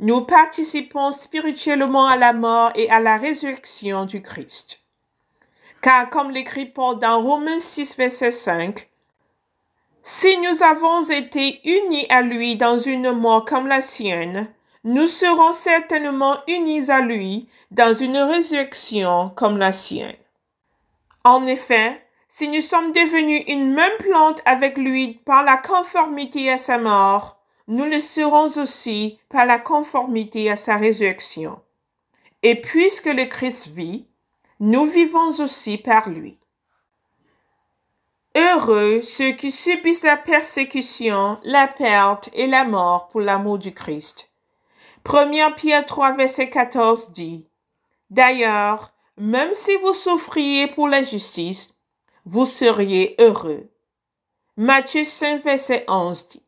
nous 0.00 0.22
participons 0.22 1.12
spirituellement 1.12 2.06
à 2.06 2.16
la 2.16 2.32
mort 2.32 2.70
et 2.74 2.90
à 2.90 3.00
la 3.00 3.16
résurrection 3.16 4.04
du 4.04 4.22
Christ. 4.22 4.80
Car 5.80 6.10
comme 6.10 6.30
l'écrit 6.30 6.66
Paul 6.66 6.98
dans 6.98 7.20
Romains 7.20 7.60
6, 7.60 7.96
verset 7.96 8.30
5, 8.30 8.88
si 10.02 10.36
nous 10.38 10.62
avons 10.62 11.02
été 11.04 11.60
unis 11.64 12.06
à 12.10 12.22
lui 12.22 12.56
dans 12.56 12.78
une 12.78 13.12
mort 13.12 13.44
comme 13.44 13.66
la 13.66 13.80
sienne, 13.80 14.52
nous 14.84 15.08
serons 15.08 15.54
certainement 15.54 16.36
unis 16.46 16.90
à 16.90 17.00
lui 17.00 17.48
dans 17.70 17.94
une 17.94 18.18
résurrection 18.18 19.30
comme 19.30 19.56
la 19.56 19.72
sienne. 19.72 20.16
En 21.24 21.46
effet, 21.46 22.06
si 22.28 22.48
nous 22.48 22.60
sommes 22.60 22.92
devenus 22.92 23.44
une 23.48 23.72
même 23.72 23.96
plante 23.98 24.42
avec 24.44 24.76
lui 24.76 25.20
par 25.24 25.42
la 25.42 25.56
conformité 25.56 26.50
à 26.50 26.58
sa 26.58 26.78
mort, 26.78 27.38
nous 27.66 27.84
le 27.84 27.98
serons 27.98 28.46
aussi 28.58 29.18
par 29.28 29.46
la 29.46 29.58
conformité 29.58 30.50
à 30.50 30.56
sa 30.56 30.76
résurrection. 30.76 31.60
Et 32.42 32.60
puisque 32.60 33.06
le 33.06 33.24
Christ 33.24 33.68
vit, 33.68 34.06
nous 34.60 34.84
vivons 34.84 35.30
aussi 35.40 35.78
par 35.78 36.10
lui. 36.10 36.38
Heureux 38.36 39.00
ceux 39.00 39.32
qui 39.32 39.50
subissent 39.50 40.02
la 40.02 40.16
persécution, 40.16 41.38
la 41.44 41.68
perte 41.68 42.30
et 42.34 42.46
la 42.46 42.64
mort 42.64 43.08
pour 43.08 43.20
l'amour 43.20 43.58
du 43.58 43.72
Christ. 43.72 44.30
1 45.06 45.52
Pierre 45.52 45.86
3, 45.86 46.12
verset 46.12 46.50
14 46.50 47.12
dit, 47.12 47.46
D'ailleurs, 48.10 48.92
même 49.16 49.54
si 49.54 49.76
vous 49.76 49.92
souffriez 49.92 50.66
pour 50.66 50.88
la 50.88 51.02
justice, 51.02 51.78
vous 52.26 52.46
seriez 52.46 53.14
heureux. 53.18 53.70
Matthieu 54.56 55.04
5, 55.04 55.44
verset 55.44 55.84
11 55.88 56.28
dit, 56.28 56.43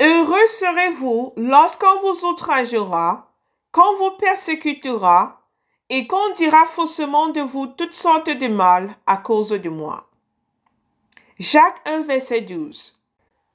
Heureux 0.00 0.46
serez-vous 0.46 1.34
lorsqu'on 1.36 2.00
vous 2.00 2.24
outragera, 2.24 3.34
qu'on 3.70 3.96
vous 3.96 4.12
persécutera, 4.12 5.40
et 5.90 6.06
qu'on 6.06 6.30
dira 6.30 6.64
faussement 6.66 7.28
de 7.28 7.42
vous 7.42 7.66
toutes 7.66 7.92
sortes 7.92 8.30
de 8.30 8.48
mal 8.48 8.94
à 9.06 9.18
cause 9.18 9.50
de 9.50 9.68
moi. 9.68 10.08
Jacques 11.38 11.80
1, 11.84 12.02
verset 12.02 12.42
12. 12.42 13.02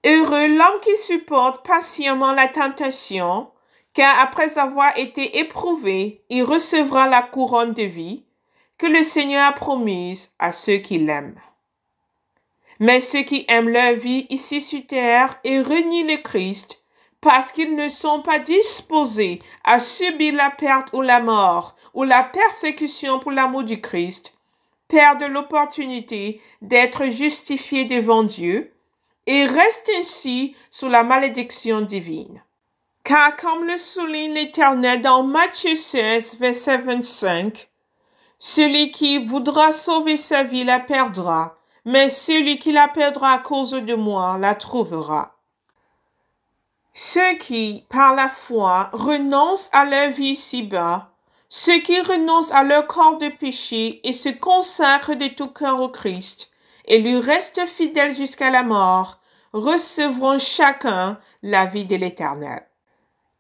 Heureux 0.06 0.48
l'homme 0.48 0.80
qui 0.84 0.96
supporte 0.98 1.66
patiemment 1.66 2.34
la 2.34 2.48
tentation, 2.48 3.50
car 3.94 4.20
après 4.20 4.60
avoir 4.60 4.96
été 4.98 5.40
éprouvé, 5.40 6.24
il 6.30 6.44
recevra 6.44 7.08
la 7.08 7.24
couronne 7.24 7.74
de 7.74 7.84
vie 7.84 8.24
que 8.78 8.86
le 8.86 9.04
Seigneur 9.04 9.48
a 9.48 9.54
promise 9.54 10.36
à 10.38 10.52
ceux 10.52 10.78
qui 10.78 11.00
l'aiment. 11.00 11.40
Mais 12.80 13.02
ceux 13.02 13.24
qui 13.24 13.46
aiment 13.48 13.70
leur 13.70 13.94
vie 13.94 14.28
ici 14.30 14.62
sur 14.62 14.86
terre 14.86 15.40
et 15.44 15.62
renient 15.62 16.08
le 16.08 16.18
Christ 16.18 16.82
parce 17.22 17.52
qu'ils 17.52 17.76
ne 17.76 17.90
sont 17.90 18.22
pas 18.22 18.38
disposés 18.38 19.40
à 19.64 19.80
subir 19.80 20.36
la 20.36 20.52
perte 20.52 20.94
ou 20.94 21.02
la 21.02 21.20
mort 21.20 21.76
ou 21.96 22.04
la 22.04 22.24
persécution 22.24 23.20
pour 23.20 23.32
l'amour 23.32 23.64
du 23.64 23.82
Christ, 23.82 24.36
perdent 24.88 25.24
l'opportunité 25.24 26.40
d'être 26.62 27.06
justifiés 27.06 27.86
devant 27.86 28.24
Dieu 28.24 28.72
et 29.26 29.46
restent 29.46 29.90
ainsi 29.98 30.56
sous 30.70 30.88
la 30.88 31.04
malédiction 31.04 31.82
divine. 31.82 32.44
Car 33.04 33.36
comme 33.36 33.66
le 33.66 33.78
souligne 33.78 34.34
l'Éternel 34.34 35.02
dans 35.02 35.24
Matthieu 35.24 35.76
16, 35.76 36.38
verset 36.40 36.78
25, 36.80 37.70
celui 38.38 38.92
qui 38.92 39.26
voudra 39.26 39.72
sauver 39.72 40.18
sa 40.18 40.44
vie 40.44 40.64
la 40.64 40.80
perdra, 40.80 41.55
mais 41.86 42.10
celui 42.10 42.58
qui 42.58 42.72
la 42.72 42.88
perdra 42.88 43.34
à 43.34 43.40
cause 43.40 43.72
de 43.72 43.96
moi 43.96 44.38
la 44.40 44.56
trouvera. 44.56 45.36
Ceux 46.94 47.38
qui, 47.38 47.86
par 47.90 48.16
la 48.16 48.30
foi, 48.30 48.90
renoncent 48.94 49.70
à 49.72 49.86
leur 49.86 50.12
vie 50.12 50.32
ici-bas, 50.32 51.12
ceux 51.50 51.80
qui 51.80 52.00
renoncent 52.02 52.52
à 52.52 52.64
leur 52.64 52.88
corps 52.88 53.18
de 53.18 53.30
péché 53.30 54.02
et 54.08 54.14
se 54.14 54.30
consacrent 54.30 55.16
de 55.16 55.28
tout 55.28 55.50
cœur 55.50 55.80
au 55.82 55.90
Christ, 55.90 56.52
et 56.86 57.00
lui 57.00 57.20
restent 57.20 57.66
fidèles 57.66 58.16
jusqu'à 58.16 58.50
la 58.50 58.64
mort, 58.64 59.20
recevront 59.54 60.40
chacun 60.40 61.20
la 61.44 61.66
vie 61.66 61.86
de 61.86 61.96
l'Éternel. 61.96 62.66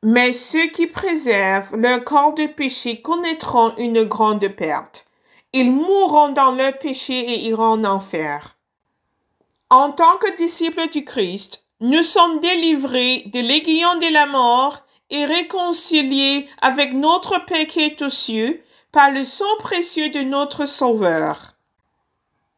Mais 0.03 0.33
ceux 0.33 0.67
qui 0.67 0.87
préservent 0.87 1.75
leur 1.75 2.03
corps 2.03 2.33
de 2.33 2.47
péché 2.47 3.01
connaîtront 3.01 3.75
une 3.77 4.03
grande 4.03 4.47
perte. 4.49 5.07
Ils 5.57 5.71
mourront 5.71 6.33
dans 6.33 6.51
leur 6.51 6.77
péché 6.79 7.17
et 7.17 7.45
iront 7.45 7.63
en 7.63 7.83
enfer. 7.85 8.57
En 9.69 9.93
tant 9.93 10.17
que 10.17 10.35
disciples 10.35 10.89
du 10.89 11.05
Christ, 11.05 11.65
nous 11.79 12.03
sommes 12.03 12.41
délivrés 12.41 13.23
de 13.27 13.39
l'aiguillon 13.39 13.95
de 13.99 14.11
la 14.11 14.25
mort 14.25 14.81
et 15.09 15.23
réconciliés 15.23 16.49
avec 16.61 16.91
notre 16.93 17.41
est 17.77 18.01
aux 18.01 18.09
cieux 18.09 18.65
par 18.91 19.11
le 19.11 19.23
sang 19.23 19.55
précieux 19.59 20.09
de 20.09 20.23
notre 20.23 20.65
Sauveur. 20.65 21.53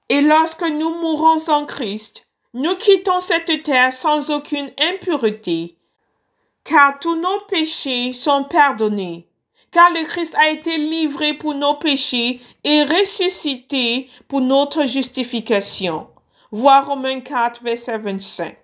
Et 0.09 0.21
lorsque 0.21 0.63
nous 0.67 0.89
mourons 0.89 1.37
en 1.49 1.67
Christ, 1.67 2.27
nous 2.55 2.75
quittons 2.77 3.21
cette 3.21 3.61
terre 3.61 3.93
sans 3.93 4.31
aucune 4.31 4.71
impureté, 4.79 5.77
car 6.63 6.97
tous 6.97 7.15
nos 7.15 7.41
péchés 7.47 8.13
sont 8.13 8.43
pardonnés, 8.45 9.26
car 9.71 9.89
le 9.91 10.05
Christ 10.05 10.35
a 10.35 10.49
été 10.49 10.77
livré 10.77 11.33
pour 11.33 11.53
nos 11.53 11.75
péchés 11.75 12.39
et 12.63 12.83
ressuscité 12.83 14.09
pour 14.27 14.41
notre 14.41 14.85
justification. 14.85 16.07
Voir 16.51 16.87
Romains 16.87 17.21
4, 17.21 17.63
verset 17.63 17.97
25. 17.97 18.55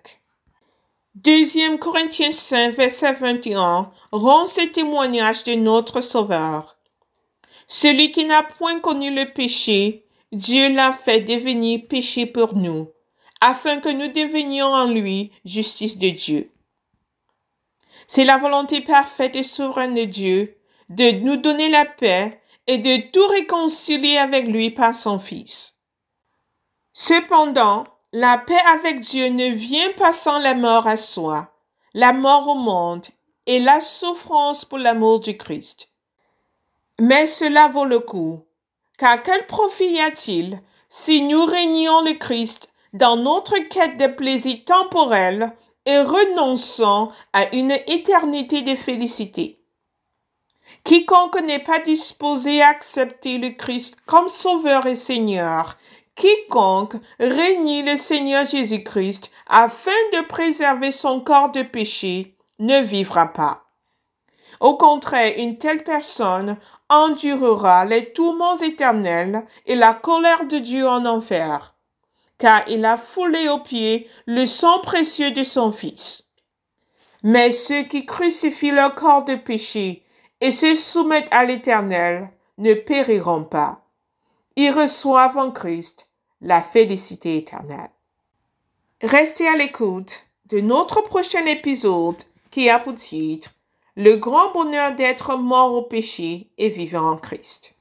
Deuxième 1.14 1.78
Corinthiens 1.78 2.32
5, 2.32 2.74
verset 2.74 3.12
21 3.12 3.92
rend 4.10 4.46
ce 4.46 4.62
témoignage 4.62 5.44
de 5.44 5.54
notre 5.54 6.00
Sauveur. 6.00 6.76
Celui 7.68 8.10
qui 8.10 8.24
n'a 8.24 8.42
point 8.42 8.80
connu 8.80 9.14
le 9.14 9.32
péché, 9.32 10.06
Dieu 10.32 10.74
l'a 10.74 10.92
fait 10.92 11.20
devenir 11.20 11.86
péché 11.88 12.26
pour 12.26 12.56
nous, 12.56 12.88
afin 13.40 13.78
que 13.78 13.88
nous 13.88 14.08
devenions 14.08 14.72
en 14.72 14.86
lui 14.86 15.30
justice 15.44 15.98
de 15.98 16.08
Dieu. 16.08 16.50
C'est 18.06 18.24
la 18.24 18.38
volonté 18.38 18.80
parfaite 18.80 19.36
et 19.36 19.42
souveraine 19.42 19.94
de 19.94 20.04
Dieu 20.04 20.56
de 20.94 21.10
nous 21.20 21.36
donner 21.36 21.68
la 21.68 21.84
paix 21.84 22.40
et 22.66 22.78
de 22.78 23.10
tout 23.10 23.26
réconcilier 23.26 24.16
avec 24.16 24.46
lui 24.46 24.70
par 24.70 24.94
son 24.94 25.18
Fils. 25.18 25.80
Cependant, 26.92 27.84
la 28.12 28.38
paix 28.38 28.60
avec 28.72 29.00
Dieu 29.00 29.28
ne 29.28 29.48
vient 29.48 29.92
pas 29.96 30.12
sans 30.12 30.38
la 30.38 30.54
mort 30.54 30.86
à 30.86 30.96
soi, 30.96 31.52
la 31.94 32.12
mort 32.12 32.48
au 32.48 32.54
monde 32.54 33.06
et 33.46 33.58
la 33.58 33.80
souffrance 33.80 34.64
pour 34.64 34.78
l'amour 34.78 35.20
du 35.20 35.36
Christ. 35.36 35.90
Mais 37.00 37.26
cela 37.26 37.66
vaut 37.68 37.84
le 37.84 37.98
coup, 37.98 38.44
car 38.98 39.22
quel 39.22 39.46
profit 39.46 39.94
y 39.94 40.00
a-t-il 40.00 40.60
si 40.88 41.22
nous 41.22 41.44
régnons 41.44 42.02
le 42.02 42.12
Christ 42.12 42.70
dans 42.92 43.16
notre 43.16 43.58
quête 43.68 43.96
de 43.96 44.06
plaisir 44.06 44.58
temporel 44.64 45.52
et 45.84 45.98
renonçons 45.98 47.10
à 47.32 47.52
une 47.52 47.72
éternité 47.88 48.62
de 48.62 48.76
félicité? 48.76 49.63
Quiconque 50.82 51.40
n'est 51.42 51.62
pas 51.62 51.78
disposé 51.78 52.60
à 52.60 52.68
accepter 52.68 53.38
le 53.38 53.50
Christ 53.50 53.96
comme 54.06 54.28
Sauveur 54.28 54.86
et 54.86 54.96
Seigneur, 54.96 55.76
quiconque 56.14 56.94
renie 57.18 57.82
le 57.82 57.96
Seigneur 57.96 58.44
Jésus-Christ 58.44 59.30
afin 59.46 59.90
de 60.12 60.26
préserver 60.26 60.90
son 60.90 61.20
corps 61.20 61.52
de 61.52 61.62
péché, 61.62 62.36
ne 62.58 62.80
vivra 62.80 63.32
pas. 63.32 63.64
Au 64.60 64.76
contraire, 64.76 65.34
une 65.36 65.58
telle 65.58 65.82
personne 65.82 66.56
endurera 66.88 67.84
les 67.84 68.12
tourments 68.12 68.56
éternels 68.58 69.44
et 69.66 69.74
la 69.74 69.94
colère 69.94 70.46
de 70.46 70.58
Dieu 70.58 70.86
en 70.86 71.04
enfer, 71.04 71.74
car 72.38 72.62
il 72.68 72.84
a 72.84 72.96
foulé 72.96 73.48
aux 73.48 73.58
pieds 73.58 74.08
le 74.26 74.46
sang 74.46 74.80
précieux 74.80 75.32
de 75.32 75.42
son 75.42 75.72
Fils. 75.72 76.30
Mais 77.22 77.52
ceux 77.52 77.82
qui 77.82 78.06
crucifient 78.06 78.70
leur 78.70 78.94
corps 78.94 79.24
de 79.24 79.34
péché 79.34 80.03
et 80.40 80.50
se 80.50 80.74
soumettent 80.74 81.32
à 81.32 81.44
l'Éternel 81.44 82.30
ne 82.58 82.74
périront 82.74 83.44
pas. 83.44 83.80
Ils 84.56 84.70
reçoivent 84.70 85.38
en 85.38 85.50
Christ 85.50 86.08
la 86.40 86.62
félicité 86.62 87.36
éternelle. 87.36 87.90
Restez 89.02 89.48
à 89.48 89.56
l'écoute 89.56 90.26
de 90.46 90.60
notre 90.60 91.00
prochain 91.02 91.44
épisode 91.46 92.22
qui 92.50 92.68
a 92.68 92.78
pour 92.78 92.94
titre 92.94 93.50
Le 93.96 94.16
grand 94.16 94.52
bonheur 94.52 94.94
d'être 94.94 95.36
mort 95.36 95.74
au 95.74 95.82
péché 95.82 96.50
et 96.58 96.68
vivant 96.68 97.10
en 97.10 97.16
Christ. 97.16 97.73